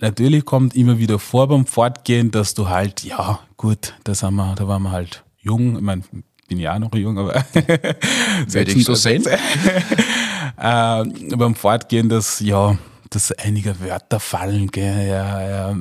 natürlich 0.00 0.44
kommt 0.44 0.74
immer 0.74 0.98
wieder 0.98 1.18
vor 1.18 1.48
beim 1.48 1.66
Fortgehen, 1.66 2.30
dass 2.30 2.54
du 2.54 2.68
halt, 2.68 3.02
ja, 3.02 3.40
gut, 3.56 3.94
das 4.04 4.22
haben 4.22 4.36
wir, 4.36 4.54
da 4.54 4.66
waren 4.68 4.82
wir 4.82 4.92
halt 4.92 5.24
jung, 5.38 5.76
ich 5.76 5.82
meine, 5.82 6.02
bin 6.48 6.58
ja 6.58 6.74
auch 6.74 6.78
noch 6.78 6.94
jung, 6.94 7.18
aber 7.18 7.34
werde 7.54 8.72
ich 8.72 8.84
so 8.84 8.94
sehen. 8.94 9.24
äh, 10.56 11.04
beim 11.36 11.54
Fortgehen, 11.54 12.08
dass, 12.08 12.40
ja, 12.40 12.76
dass 13.10 13.32
einige 13.32 13.80
Wörter 13.80 14.20
fallen, 14.20 14.68
gell, 14.68 15.08
ja, 15.08 15.48
ja, 15.48 15.76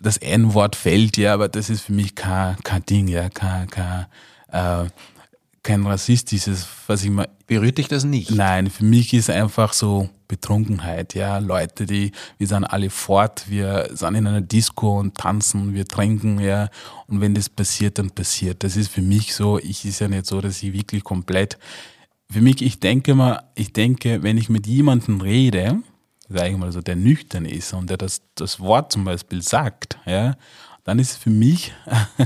das 0.00 0.16
N-Wort 0.18 0.76
fällt, 0.76 1.16
ja, 1.16 1.34
aber 1.34 1.48
das 1.48 1.70
ist 1.70 1.82
für 1.82 1.92
mich 1.92 2.14
kein, 2.14 2.56
kein 2.62 2.84
Ding, 2.84 3.08
ja, 3.08 3.28
kein, 3.28 3.68
kein, 3.68 4.06
äh, 4.50 4.88
kein 5.62 5.86
rassistisches, 5.86 6.66
was 6.86 7.02
ich 7.04 7.10
mal. 7.10 7.28
Berührt 7.46 7.78
dich 7.78 7.88
das 7.88 8.04
nicht? 8.04 8.30
Nein, 8.30 8.70
für 8.70 8.84
mich 8.84 9.12
ist 9.12 9.30
einfach 9.30 9.72
so 9.72 10.08
Betrunkenheit, 10.34 11.14
ja. 11.14 11.38
Leute, 11.38 11.86
die, 11.86 12.10
wir 12.38 12.46
sind 12.46 12.64
alle 12.64 12.90
fort, 12.90 13.44
wir 13.48 13.88
sind 13.92 14.16
in 14.16 14.26
einer 14.26 14.40
Disco 14.40 14.98
und 14.98 15.14
tanzen, 15.16 15.74
wir 15.74 15.86
trinken, 15.86 16.40
ja. 16.40 16.70
Und 17.06 17.20
wenn 17.20 17.34
das 17.34 17.48
passiert, 17.48 17.98
dann 17.98 18.10
passiert. 18.10 18.64
Das 18.64 18.76
ist 18.76 18.90
für 18.90 19.02
mich 19.02 19.34
so, 19.34 19.58
ich 19.58 19.84
ist 19.84 20.00
ja 20.00 20.08
nicht 20.08 20.26
so, 20.26 20.40
dass 20.40 20.62
ich 20.62 20.72
wirklich 20.72 21.04
komplett, 21.04 21.56
für 22.30 22.40
mich, 22.40 22.62
ich 22.62 22.80
denke 22.80 23.14
mal, 23.14 23.44
ich 23.54 23.72
denke, 23.72 24.24
wenn 24.24 24.38
ich 24.38 24.48
mit 24.48 24.66
jemandem 24.66 25.20
rede, 25.20 25.80
sage 26.28 26.50
ich 26.50 26.56
mal 26.56 26.72
so, 26.72 26.80
der 26.80 26.96
nüchtern 26.96 27.46
ist 27.46 27.72
und 27.72 27.90
der 27.90 27.96
das, 27.96 28.22
das 28.34 28.58
Wort 28.58 28.90
zum 28.90 29.04
Beispiel 29.04 29.40
sagt, 29.40 29.98
ja, 30.04 30.34
dann 30.82 30.98
ist 30.98 31.12
es 31.12 31.16
für 31.16 31.30
mich, 31.30 31.72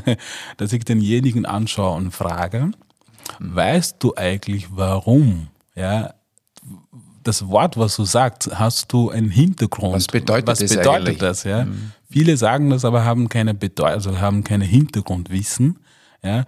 dass 0.56 0.72
ich 0.72 0.84
denjenigen 0.84 1.44
anschaue 1.44 1.96
und 1.96 2.12
frage, 2.12 2.70
weißt 3.38 3.96
du 3.98 4.14
eigentlich 4.16 4.68
warum? 4.70 5.48
Ja, 5.74 6.14
das 7.28 7.46
Wort, 7.48 7.76
was 7.76 7.96
du 7.96 8.04
sagst, 8.04 8.50
hast 8.54 8.92
du 8.92 9.10
einen 9.10 9.30
Hintergrund. 9.30 9.94
Was 9.94 10.06
bedeutet, 10.06 10.46
was 10.46 10.58
das, 10.60 10.70
bedeutet 10.70 10.90
eigentlich? 10.90 11.18
das? 11.18 11.44
Ja? 11.44 11.66
Mhm. 11.66 11.92
Viele 12.10 12.36
sagen 12.36 12.70
das, 12.70 12.84
aber 12.84 13.04
haben 13.04 13.28
keine 13.28 13.54
Bedeutung, 13.54 13.92
also 13.92 14.18
haben 14.18 14.42
keine 14.42 14.64
Hintergrundwissen. 14.64 15.78
Ja? 16.22 16.44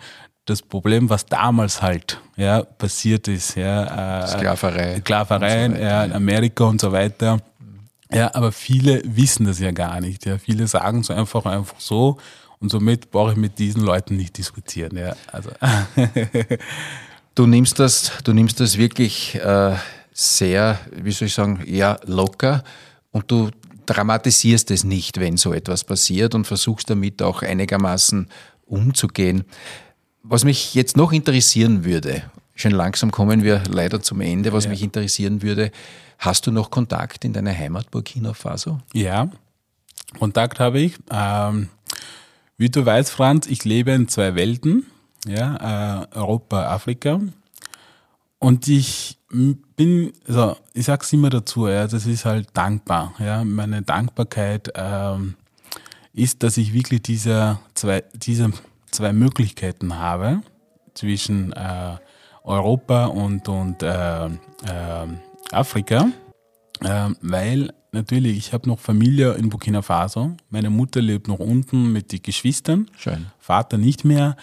Das 0.47 0.63
Problem, 0.63 1.11
was 1.11 1.27
damals 1.27 1.83
halt 1.83 2.19
ja, 2.37 2.63
passiert 2.63 3.29
ist, 3.29 3.57
ja, 3.57 4.25
äh, 4.25 4.27
Sklaverei, 4.27 4.99
Sklaverei 5.01 5.69
so 5.69 5.77
ja, 5.77 6.05
in 6.05 6.13
Amerika 6.13 6.65
und 6.65 6.81
so 6.81 6.91
weiter. 6.91 7.41
Ja, 8.13 8.35
aber 8.35 8.51
viele 8.51 9.03
wissen 9.05 9.47
das 9.47 9.61
ja 9.61 9.71
gar 9.71 10.01
nicht. 10.01 10.27
Ja. 10.27 10.39
Viele 10.39 10.67
sagen 10.67 11.01
es 11.01 11.11
einfach 11.11 11.45
einfach 11.45 11.79
so 11.79 12.19
und 12.59 12.71
somit 12.71 13.11
brauche 13.11 13.33
ich 13.33 13.37
mit 13.37 13.59
diesen 13.59 13.83
Leuten 13.83 14.17
nicht 14.17 14.37
diskutieren. 14.37 14.97
Ja, 14.97 15.15
also. 15.31 15.51
du 17.35 17.47
nimmst 17.47 17.79
das, 17.79 18.13
du 18.25 18.33
nimmst 18.33 18.59
das 18.61 18.77
wirklich 18.77 19.37
äh, 19.37 19.77
sehr, 20.13 20.79
wie 20.93 21.13
soll 21.13 21.29
ich 21.29 21.35
sagen, 21.35 21.63
ja, 21.67 21.99
locker 22.05 22.63
und 23.11 23.31
du 23.31 23.51
dramatisierst 23.87 24.71
es 24.71 24.85
nicht, 24.85 25.19
wenn 25.19 25.37
so 25.37 25.53
etwas 25.53 25.85
passiert 25.85 26.35
und 26.35 26.47
versuchst 26.47 26.91
damit 26.91 27.23
auch 27.23 27.43
einigermaßen 27.43 28.29
umzugehen. 28.67 29.45
Was 30.23 30.45
mich 30.45 30.75
jetzt 30.75 30.97
noch 30.97 31.13
interessieren 31.13 31.85
würde, 31.85 32.23
schon 32.55 32.73
langsam 32.73 33.11
kommen 33.11 33.43
wir 33.43 33.63
leider 33.69 34.01
zum 34.01 34.21
Ende, 34.21 34.53
was 34.53 34.65
ja. 34.65 34.71
mich 34.71 34.83
interessieren 34.83 35.43
würde, 35.43 35.73
hast 36.19 36.47
du 36.47 36.53
noch 36.53 36.71
Kontakt 36.71 37.25
in 37.25 37.33
deiner 37.33 37.57
Heimat 37.57 37.91
Burkina 37.91 38.33
Faso? 38.35 38.81
Ja, 38.93 39.31
Kontakt 40.19 40.61
habe 40.61 40.81
ich. 40.81 40.97
Ähm, 41.11 41.69
wie 42.57 42.69
du 42.69 42.85
weißt, 42.85 43.11
Franz, 43.11 43.47
ich 43.47 43.65
lebe 43.65 43.93
in 43.93 44.09
zwei 44.09 44.35
Welten, 44.35 44.87
ja, 45.27 46.03
äh, 46.03 46.17
Europa, 46.17 46.67
Afrika. 46.67 47.21
Und 48.41 48.67
ich 48.69 49.19
bin, 49.29 50.13
also 50.27 50.57
ich 50.73 50.87
sag's 50.87 51.13
immer 51.13 51.29
dazu, 51.29 51.69
ja, 51.69 51.87
das 51.87 52.07
ist 52.07 52.25
halt 52.25 52.49
dankbar. 52.55 53.13
Ja, 53.19 53.45
meine 53.45 53.83
Dankbarkeit 53.83 54.73
ähm, 54.75 55.35
ist, 56.15 56.43
dass 56.43 56.57
ich 56.57 56.73
wirklich 56.73 57.03
diese 57.03 57.59
zwei, 57.75 58.03
diese 58.15 58.51
zwei 58.91 59.13
Möglichkeiten 59.13 59.99
habe 59.99 60.41
zwischen 60.95 61.53
äh, 61.53 61.97
Europa 62.43 63.07
und, 63.07 63.47
und 63.47 63.83
äh, 63.83 64.27
äh, 64.27 64.31
Afrika, 65.53 66.09
äh, 66.81 67.11
weil 67.21 67.75
natürlich, 67.93 68.39
ich 68.39 68.53
habe 68.55 68.71
noch 68.71 68.79
Familie 68.79 69.35
in 69.35 69.51
Burkina 69.51 69.83
Faso. 69.83 70.35
Meine 70.49 70.71
Mutter 70.71 71.03
lebt 71.03 71.29
noch 71.29 71.41
unten 71.41 71.93
mit 71.93 72.11
den 72.11 72.23
Geschwistern. 72.23 72.91
Schön. 72.97 73.27
Vater 73.39 73.77
nicht 73.77 74.07
mehr. 74.07 74.37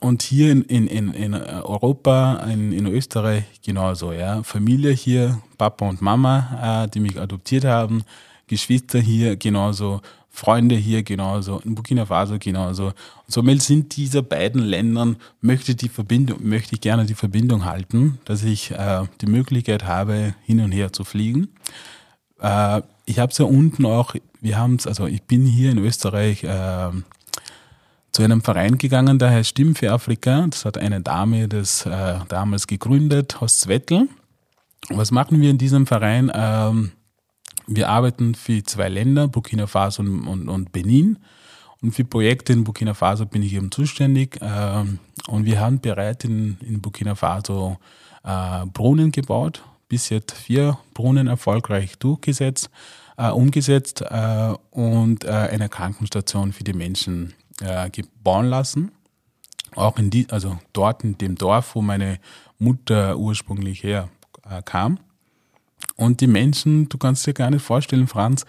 Äh, 0.00 0.04
und 0.04 0.22
hier 0.22 0.52
in, 0.52 0.62
in, 0.62 1.12
in 1.12 1.34
Europa, 1.34 2.44
in, 2.50 2.72
in 2.72 2.86
Österreich 2.86 3.44
genauso. 3.64 4.12
Ja. 4.12 4.42
Familie 4.42 4.92
hier, 4.92 5.40
Papa 5.58 5.88
und 5.88 6.02
Mama, 6.02 6.84
äh, 6.84 6.88
die 6.88 7.00
mich 7.00 7.20
adoptiert 7.20 7.64
haben. 7.64 8.04
Geschwister 8.46 9.00
hier 9.00 9.36
genauso. 9.36 10.00
Freunde 10.34 10.74
hier 10.74 11.04
genauso, 11.04 11.60
in 11.60 11.76
Burkina 11.76 12.06
Faso 12.06 12.38
genauso. 12.40 12.86
Und 12.86 12.94
somit 13.28 13.62
sind 13.62 13.96
diese 13.96 14.20
beiden 14.20 14.62
Ländern, 14.62 15.14
möchte 15.40 15.76
die 15.76 15.88
Verbindung, 15.88 16.38
möchte 16.42 16.74
ich 16.74 16.80
gerne 16.80 17.06
die 17.06 17.14
Verbindung 17.14 17.64
halten, 17.64 18.18
dass 18.24 18.42
ich 18.42 18.72
äh, 18.72 19.04
die 19.20 19.26
Möglichkeit 19.26 19.84
habe, 19.84 20.34
hin 20.42 20.58
und 20.58 20.72
her 20.72 20.92
zu 20.92 21.04
fliegen. 21.04 21.50
Äh, 22.40 22.82
ich 23.06 23.20
habe 23.20 23.30
es 23.30 23.38
ja 23.38 23.44
unten 23.44 23.86
auch, 23.86 24.16
wir 24.40 24.58
haben 24.58 24.74
es, 24.74 24.88
also 24.88 25.06
ich 25.06 25.22
bin 25.22 25.46
hier 25.46 25.70
in 25.70 25.78
Österreich 25.78 26.42
äh, 26.42 26.90
zu 28.14 28.22
einem 28.22 28.42
Verein 28.42 28.78
gegangen, 28.78 29.18
der 29.18 29.30
heißt 29.30 29.50
Stimmen 29.50 29.74
für 29.74 29.90
Afrika. 29.90 30.46
Das 30.48 30.64
hat 30.64 30.78
eine 30.78 31.00
Dame 31.00 31.48
das 31.48 31.84
äh, 31.84 32.20
damals 32.28 32.68
gegründet, 32.68 33.40
Horst 33.40 33.62
Zwettel. 33.62 34.08
Was 34.88 35.10
machen 35.10 35.40
wir 35.40 35.50
in 35.50 35.58
diesem 35.58 35.84
Verein? 35.84 36.30
Ähm, 36.32 36.92
wir 37.66 37.88
arbeiten 37.88 38.36
für 38.36 38.62
zwei 38.62 38.88
Länder, 38.88 39.26
Burkina 39.26 39.66
Faso 39.66 40.02
und, 40.02 40.28
und, 40.28 40.48
und 40.48 40.70
Benin. 40.70 41.18
Und 41.82 41.92
für 41.92 42.04
Projekte 42.04 42.52
in 42.52 42.62
Burkina 42.62 42.94
Faso 42.94 43.26
bin 43.26 43.42
ich 43.42 43.52
eben 43.52 43.72
zuständig. 43.72 44.38
Ähm, 44.40 45.00
und 45.26 45.44
wir 45.44 45.58
haben 45.58 45.80
bereits 45.80 46.24
in, 46.24 46.56
in 46.60 46.80
Burkina 46.80 47.16
Faso 47.16 47.78
äh, 48.22 48.64
Brunnen 48.66 49.10
gebaut, 49.10 49.64
bis 49.88 50.08
jetzt 50.10 50.32
vier 50.32 50.78
Brunnen 50.94 51.26
erfolgreich 51.26 51.98
durchgesetzt, 51.98 52.70
äh, 53.16 53.30
umgesetzt 53.30 54.02
äh, 54.02 54.54
und 54.70 55.24
äh, 55.24 55.30
eine 55.30 55.68
Krankenstation 55.68 56.52
für 56.52 56.62
die 56.62 56.74
Menschen 56.74 57.34
äh, 57.60 57.90
bauen 58.22 58.46
lassen. 58.46 58.92
Auch 59.74 59.98
in 59.98 60.10
die, 60.10 60.26
also 60.30 60.58
dort 60.72 61.02
in 61.02 61.18
dem 61.18 61.34
Dorf, 61.34 61.74
wo 61.74 61.82
meine 61.82 62.18
Mutter 62.58 63.18
ursprünglich 63.18 63.82
her 63.82 64.08
äh. 64.42 65.00
Und 65.96 66.20
die 66.20 66.26
Menschen, 66.26 66.88
du 66.88 66.98
kannst 66.98 67.26
dir 67.26 67.34
gar 67.34 67.50
nicht 67.50 67.64
vorstellen, 67.64 68.06
Franz, 68.06 68.44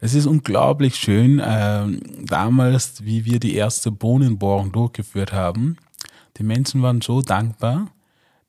es 0.00 0.14
ist 0.14 0.26
unglaublich 0.26 0.96
schön, 0.96 1.40
äh, 1.40 1.86
damals, 2.24 3.04
wie 3.04 3.24
wir 3.24 3.40
die 3.40 3.54
erste 3.54 3.90
Bohnenbohrung 3.90 4.70
durchgeführt 4.70 5.32
haben. 5.32 5.76
Die 6.36 6.44
Menschen 6.44 6.82
waren 6.82 7.00
so 7.00 7.20
dankbar, 7.20 7.88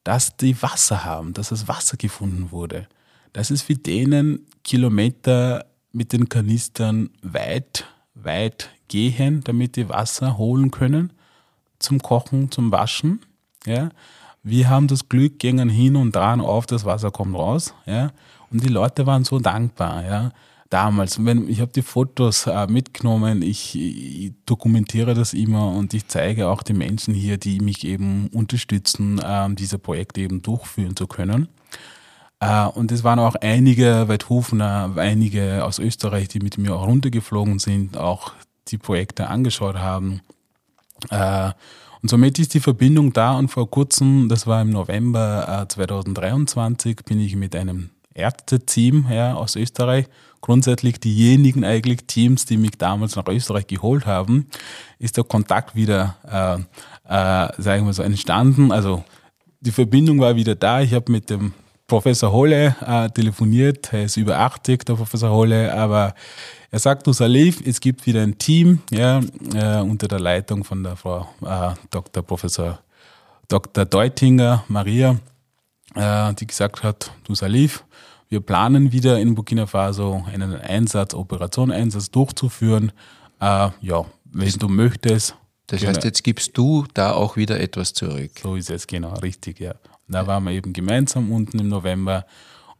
dass 0.03 0.37
die 0.37 0.61
Wasser 0.61 1.03
haben, 1.03 1.33
dass 1.33 1.49
das 1.49 1.67
Wasser 1.67 1.97
gefunden 1.97 2.51
wurde. 2.51 2.87
Das 3.33 3.51
ist 3.51 3.63
für 3.63 3.75
denen 3.75 4.45
Kilometer 4.63 5.65
mit 5.91 6.13
den 6.13 6.29
Kanistern 6.29 7.09
weit, 7.21 7.85
weit 8.13 8.69
gehen, 8.87 9.41
damit 9.43 9.75
die 9.75 9.89
Wasser 9.89 10.37
holen 10.37 10.71
können 10.71 11.13
zum 11.79 12.01
Kochen, 12.01 12.51
zum 12.51 12.71
Waschen. 12.71 13.21
Ja. 13.65 13.89
Wir 14.43 14.69
haben 14.69 14.87
das 14.87 15.09
Glück, 15.09 15.39
gingen 15.39 15.69
hin 15.69 15.95
und 15.95 16.15
dran 16.15 16.41
auf, 16.41 16.65
das 16.65 16.85
Wasser 16.85 17.11
kommt 17.11 17.35
raus. 17.35 17.73
Ja. 17.85 18.11
Und 18.51 18.63
die 18.63 18.69
Leute 18.69 19.05
waren 19.05 19.23
so 19.23 19.39
dankbar. 19.39 20.03
Ja. 20.05 20.31
damals, 20.69 21.23
wenn 21.23 21.49
ich 21.49 21.61
habe 21.61 21.71
die 21.71 21.81
Fotos 21.81 22.45
äh, 22.45 22.67
mitgenommen, 22.67 23.41
ich, 23.41 23.75
ich, 23.75 24.33
dokumentiere 24.45 25.13
das 25.13 25.33
immer 25.33 25.71
und 25.71 25.93
ich 25.93 26.07
zeige 26.07 26.47
auch 26.47 26.63
den 26.63 26.77
Menschen 26.77 27.13
hier, 27.13 27.37
die 27.37 27.59
mich 27.59 27.85
eben 27.85 28.27
unterstützen, 28.27 29.19
äh, 29.19 29.49
diese 29.55 29.79
Projekte 29.79 30.21
eben 30.21 30.41
durchführen 30.41 30.95
zu 30.95 31.07
können. 31.07 31.47
Äh, 32.39 32.65
und 32.65 32.91
es 32.91 33.03
waren 33.03 33.19
auch 33.19 33.35
einige 33.35 34.07
Weidhofener, 34.07 34.93
einige 34.95 35.63
aus 35.65 35.79
Österreich, 35.79 36.27
die 36.29 36.39
mit 36.39 36.57
mir 36.57 36.75
auch 36.75 36.87
runtergeflogen 36.87 37.59
sind, 37.59 37.97
auch 37.97 38.33
die 38.69 38.77
Projekte 38.77 39.27
angeschaut 39.27 39.77
haben. 39.77 40.21
Äh, 41.09 41.51
und 42.01 42.09
somit 42.09 42.39
ist 42.39 42.53
die 42.53 42.61
Verbindung 42.61 43.11
da 43.11 43.37
und 43.37 43.49
vor 43.49 43.69
kurzem, 43.69 44.29
das 44.29 44.47
war 44.47 44.61
im 44.61 44.69
November 44.69 45.65
2023, 45.67 46.99
äh, 46.99 47.03
bin 47.03 47.19
ich 47.19 47.35
mit 47.35 47.55
einem 47.55 47.89
Ärzte-Team 48.13 49.07
ja, 49.09 49.33
aus 49.33 49.55
Österreich, 49.55 50.07
grundsätzlich 50.41 50.99
diejenigen 50.99 51.65
eigentlich 51.65 52.05
Teams, 52.05 52.45
die 52.45 52.57
mich 52.57 52.77
damals 52.77 53.15
nach 53.17 53.27
Österreich 53.27 53.67
geholt 53.67 54.05
haben, 54.05 54.47
ist 54.97 55.17
der 55.17 55.25
Kontakt 55.25 55.75
wieder, 55.75 56.15
äh, 56.25 56.55
äh, 57.13 57.61
sagen 57.61 57.85
wir 57.85 57.93
so, 57.93 58.03
entstanden. 58.03 58.71
Also 58.71 59.03
die 59.59 59.71
Verbindung 59.71 60.19
war 60.19 60.35
wieder 60.35 60.55
da. 60.55 60.81
Ich 60.81 60.93
habe 60.93 61.11
mit 61.11 61.29
dem 61.29 61.53
Professor 61.89 62.31
Holle 62.31 62.75
äh, 62.85 63.09
telefoniert, 63.09 63.91
er 63.91 64.05
ist 64.05 64.15
über 64.15 64.39
80, 64.39 64.85
der 64.85 64.93
Professor 64.93 65.31
Holle, 65.31 65.73
aber 65.73 66.15
er 66.71 66.79
sagt 66.79 67.05
du 67.05 67.11
Salif, 67.11 67.61
es 67.65 67.81
gibt 67.81 68.05
wieder 68.05 68.21
ein 68.21 68.37
Team, 68.37 68.81
ja, 68.91 69.19
äh, 69.53 69.81
unter 69.81 70.07
der 70.07 70.21
Leitung 70.21 70.63
von 70.63 70.83
der 70.83 70.95
Frau 70.95 71.27
äh, 71.41 71.73
Dr. 71.91 72.23
Professor 72.23 72.79
Dr. 73.49 73.83
Deutinger, 73.83 74.63
Maria, 74.69 75.17
äh, 75.95 76.33
die 76.35 76.47
gesagt 76.47 76.83
hat, 76.83 77.11
du 77.25 77.35
Salif, 77.35 77.83
wir 78.29 78.41
planen 78.41 78.91
wieder 78.91 79.19
in 79.19 79.33
Burkina 79.33 79.65
Faso 79.65 80.23
einen 80.31 80.53
Einsatz, 80.53 81.15
Operationeinsatz 81.15 82.11
durchzuführen. 82.11 82.91
Äh, 83.41 83.69
ja, 83.81 84.05
wenn 84.31 84.53
du 84.53 84.67
möchtest. 84.67 85.35
Das 85.65 85.83
heißt, 85.83 86.03
jetzt 86.03 86.23
gibst 86.23 86.55
du 86.55 86.85
da 86.93 87.13
auch 87.13 87.37
wieder 87.37 87.59
etwas 87.59 87.93
zurück. 87.93 88.31
So 88.41 88.55
ist 88.55 88.69
es, 88.69 88.85
genau, 88.85 89.13
richtig, 89.15 89.59
ja. 89.59 89.73
Da 90.09 90.27
waren 90.27 90.43
wir 90.43 90.51
eben 90.51 90.73
gemeinsam 90.73 91.31
unten 91.31 91.59
im 91.59 91.69
November 91.69 92.25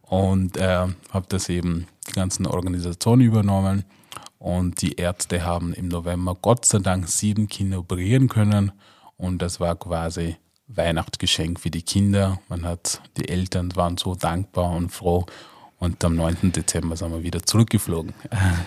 und 0.02 0.56
äh, 0.56 0.88
habe 1.10 1.26
das 1.28 1.48
eben 1.48 1.86
die 2.08 2.12
ganzen 2.12 2.46
Organisationen 2.46 3.22
übernommen. 3.22 3.84
Und 4.38 4.82
die 4.82 4.94
Ärzte 4.94 5.44
haben 5.44 5.72
im 5.74 5.88
November 5.88 6.34
Gott 6.40 6.64
sei 6.64 6.78
Dank 6.78 7.08
sieben 7.08 7.46
Kinder 7.48 7.78
operieren 7.78 8.28
können. 8.28 8.72
Und 9.16 9.42
das 9.42 9.60
war 9.60 9.76
quasi 9.76 10.36
Weihnachtsgeschenk 10.66 11.60
für 11.60 11.70
die 11.70 11.82
Kinder. 11.82 12.40
Man 12.48 12.64
hat, 12.64 13.02
die 13.16 13.28
Eltern 13.28 13.74
waren 13.76 13.96
so 13.96 14.14
dankbar 14.14 14.70
und 14.72 14.90
froh. 14.90 15.26
Und 15.80 16.04
am 16.04 16.14
9. 16.14 16.52
Dezember 16.52 16.94
sind 16.94 17.10
wir 17.10 17.22
wieder 17.22 17.42
zurückgeflogen. 17.42 18.12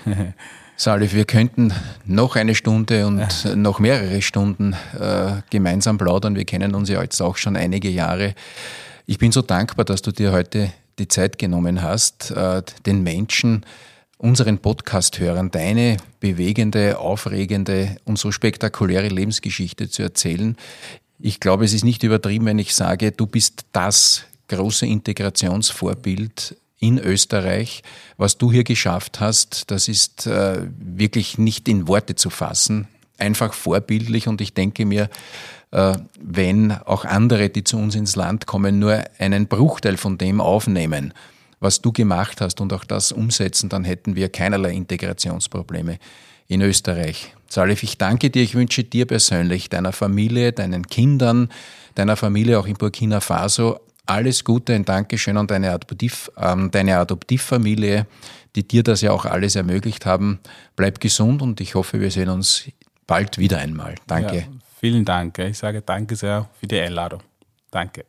Salif, 0.76 1.14
wir 1.14 1.26
könnten 1.26 1.72
noch 2.06 2.36
eine 2.36 2.56
Stunde 2.56 3.06
und 3.06 3.56
noch 3.56 3.78
mehrere 3.78 4.24
Stunden 4.24 4.76
äh, 5.00 5.44
gemeinsam 5.52 6.00
plaudern. 6.00 6.36
Wir 6.36 6.46
kennen 6.46 6.74
uns 6.74 6.90
ja 6.90 7.04
jetzt 7.04 7.22
auch 7.22 7.38
schon 7.38 7.56
einige 7.56 7.90
Jahre. 7.90 8.34
Ich 9.06 9.20
bin 9.20 9.32
so 9.32 9.44
dankbar, 9.44 9.86
dass 9.86 10.02
du 10.02 10.12
dir 10.12 10.32
heute 10.32 10.74
die 10.98 11.08
Zeit 11.08 11.38
genommen 11.38 11.84
hast, 11.84 12.32
äh, 12.32 12.64
den 12.88 13.04
Menschen, 13.04 13.64
unseren 14.18 14.58
Podcast-Hörern 14.58 15.52
deine 15.52 15.98
bewegende, 16.20 16.98
aufregende 16.98 17.98
und 18.06 18.18
so 18.18 18.32
spektakuläre 18.32 19.10
Lebensgeschichte 19.10 19.88
zu 19.88 20.02
erzählen. 20.02 20.58
Ich 21.20 21.40
glaube, 21.40 21.66
es 21.66 21.74
ist 21.74 21.84
nicht 21.84 22.02
übertrieben, 22.02 22.48
wenn 22.48 22.58
ich 22.58 22.74
sage, 22.74 23.12
du 23.12 23.28
bist 23.28 23.66
das 23.72 24.24
große 24.48 24.88
Integrationsvorbild 24.88 26.56
in 26.84 27.00
Österreich. 27.00 27.82
Was 28.18 28.38
du 28.38 28.52
hier 28.52 28.66
geschafft 28.66 29.22
hast, 29.22 29.72
das 29.72 29.88
ist 29.88 30.28
äh, 30.28 30.68
wirklich 30.78 31.38
nicht 31.38 31.70
in 31.70 31.88
Worte 31.88 32.16
zu 32.16 32.30
fassen. 32.30 32.90
Einfach 33.18 33.54
vorbildlich 33.54 34.28
und 34.28 34.42
ich 34.42 34.54
denke 34.54 34.86
mir, 34.86 35.10
äh, 35.72 35.94
wenn 36.20 36.72
auch 36.72 37.06
andere, 37.06 37.50
die 37.50 37.64
zu 37.64 37.78
uns 37.78 37.96
ins 37.96 38.18
Land 38.18 38.48
kommen, 38.48 38.80
nur 38.80 39.02
einen 39.18 39.48
Bruchteil 39.48 39.96
von 39.96 40.18
dem 40.18 40.42
aufnehmen, 40.42 41.14
was 41.62 41.82
du 41.82 41.94
gemacht 41.94 42.42
hast 42.42 42.60
und 42.60 42.74
auch 42.74 42.84
das 42.84 43.14
umsetzen, 43.14 43.70
dann 43.70 43.86
hätten 43.86 44.18
wir 44.18 44.28
keinerlei 44.28 44.74
Integrationsprobleme 44.74 46.00
in 46.50 46.62
Österreich. 46.62 47.34
Salif, 47.48 47.84
ich 47.84 47.98
danke 47.98 48.30
dir. 48.30 48.44
Ich 48.44 48.56
wünsche 48.56 48.84
dir 48.84 49.06
persönlich, 49.06 49.70
deiner 49.70 49.94
Familie, 49.94 50.52
deinen 50.52 50.86
Kindern, 50.88 51.48
deiner 51.96 52.18
Familie 52.18 52.60
auch 52.60 52.68
in 52.68 52.74
Burkina 52.74 53.22
Faso 53.22 53.80
alles 54.06 54.44
Gute, 54.44 54.74
ein 54.74 54.86
Dankeschön 54.86 55.38
an 55.38 55.48
deine, 55.48 55.72
Adoptiv, 55.72 56.32
ähm, 56.38 56.72
deine 56.72 56.98
Adoptivfamilie, 56.98 58.06
die 58.56 58.68
dir 58.68 58.84
das 58.84 59.02
ja 59.02 59.12
auch 59.12 59.26
alles 59.26 59.56
ermöglicht 59.56 60.06
haben. 60.06 60.40
Bleib 60.76 61.00
gesund 61.00 61.42
und 61.42 61.62
ich 61.62 61.76
hoffe, 61.76 62.00
wir 62.00 62.12
sehen 62.12 62.30
uns 62.30 62.70
bald 63.08 63.38
wieder 63.38 63.60
einmal. 63.60 63.96
Danke. 64.08 64.36
Ja, 64.36 64.44
vielen 64.80 65.06
Dank. 65.06 65.40
Ich 65.40 65.58
sage 65.58 65.82
danke 65.82 66.16
sehr 66.16 66.50
für 66.60 66.68
die 66.68 66.80
Einladung. 66.80 67.22
Danke. 67.72 68.06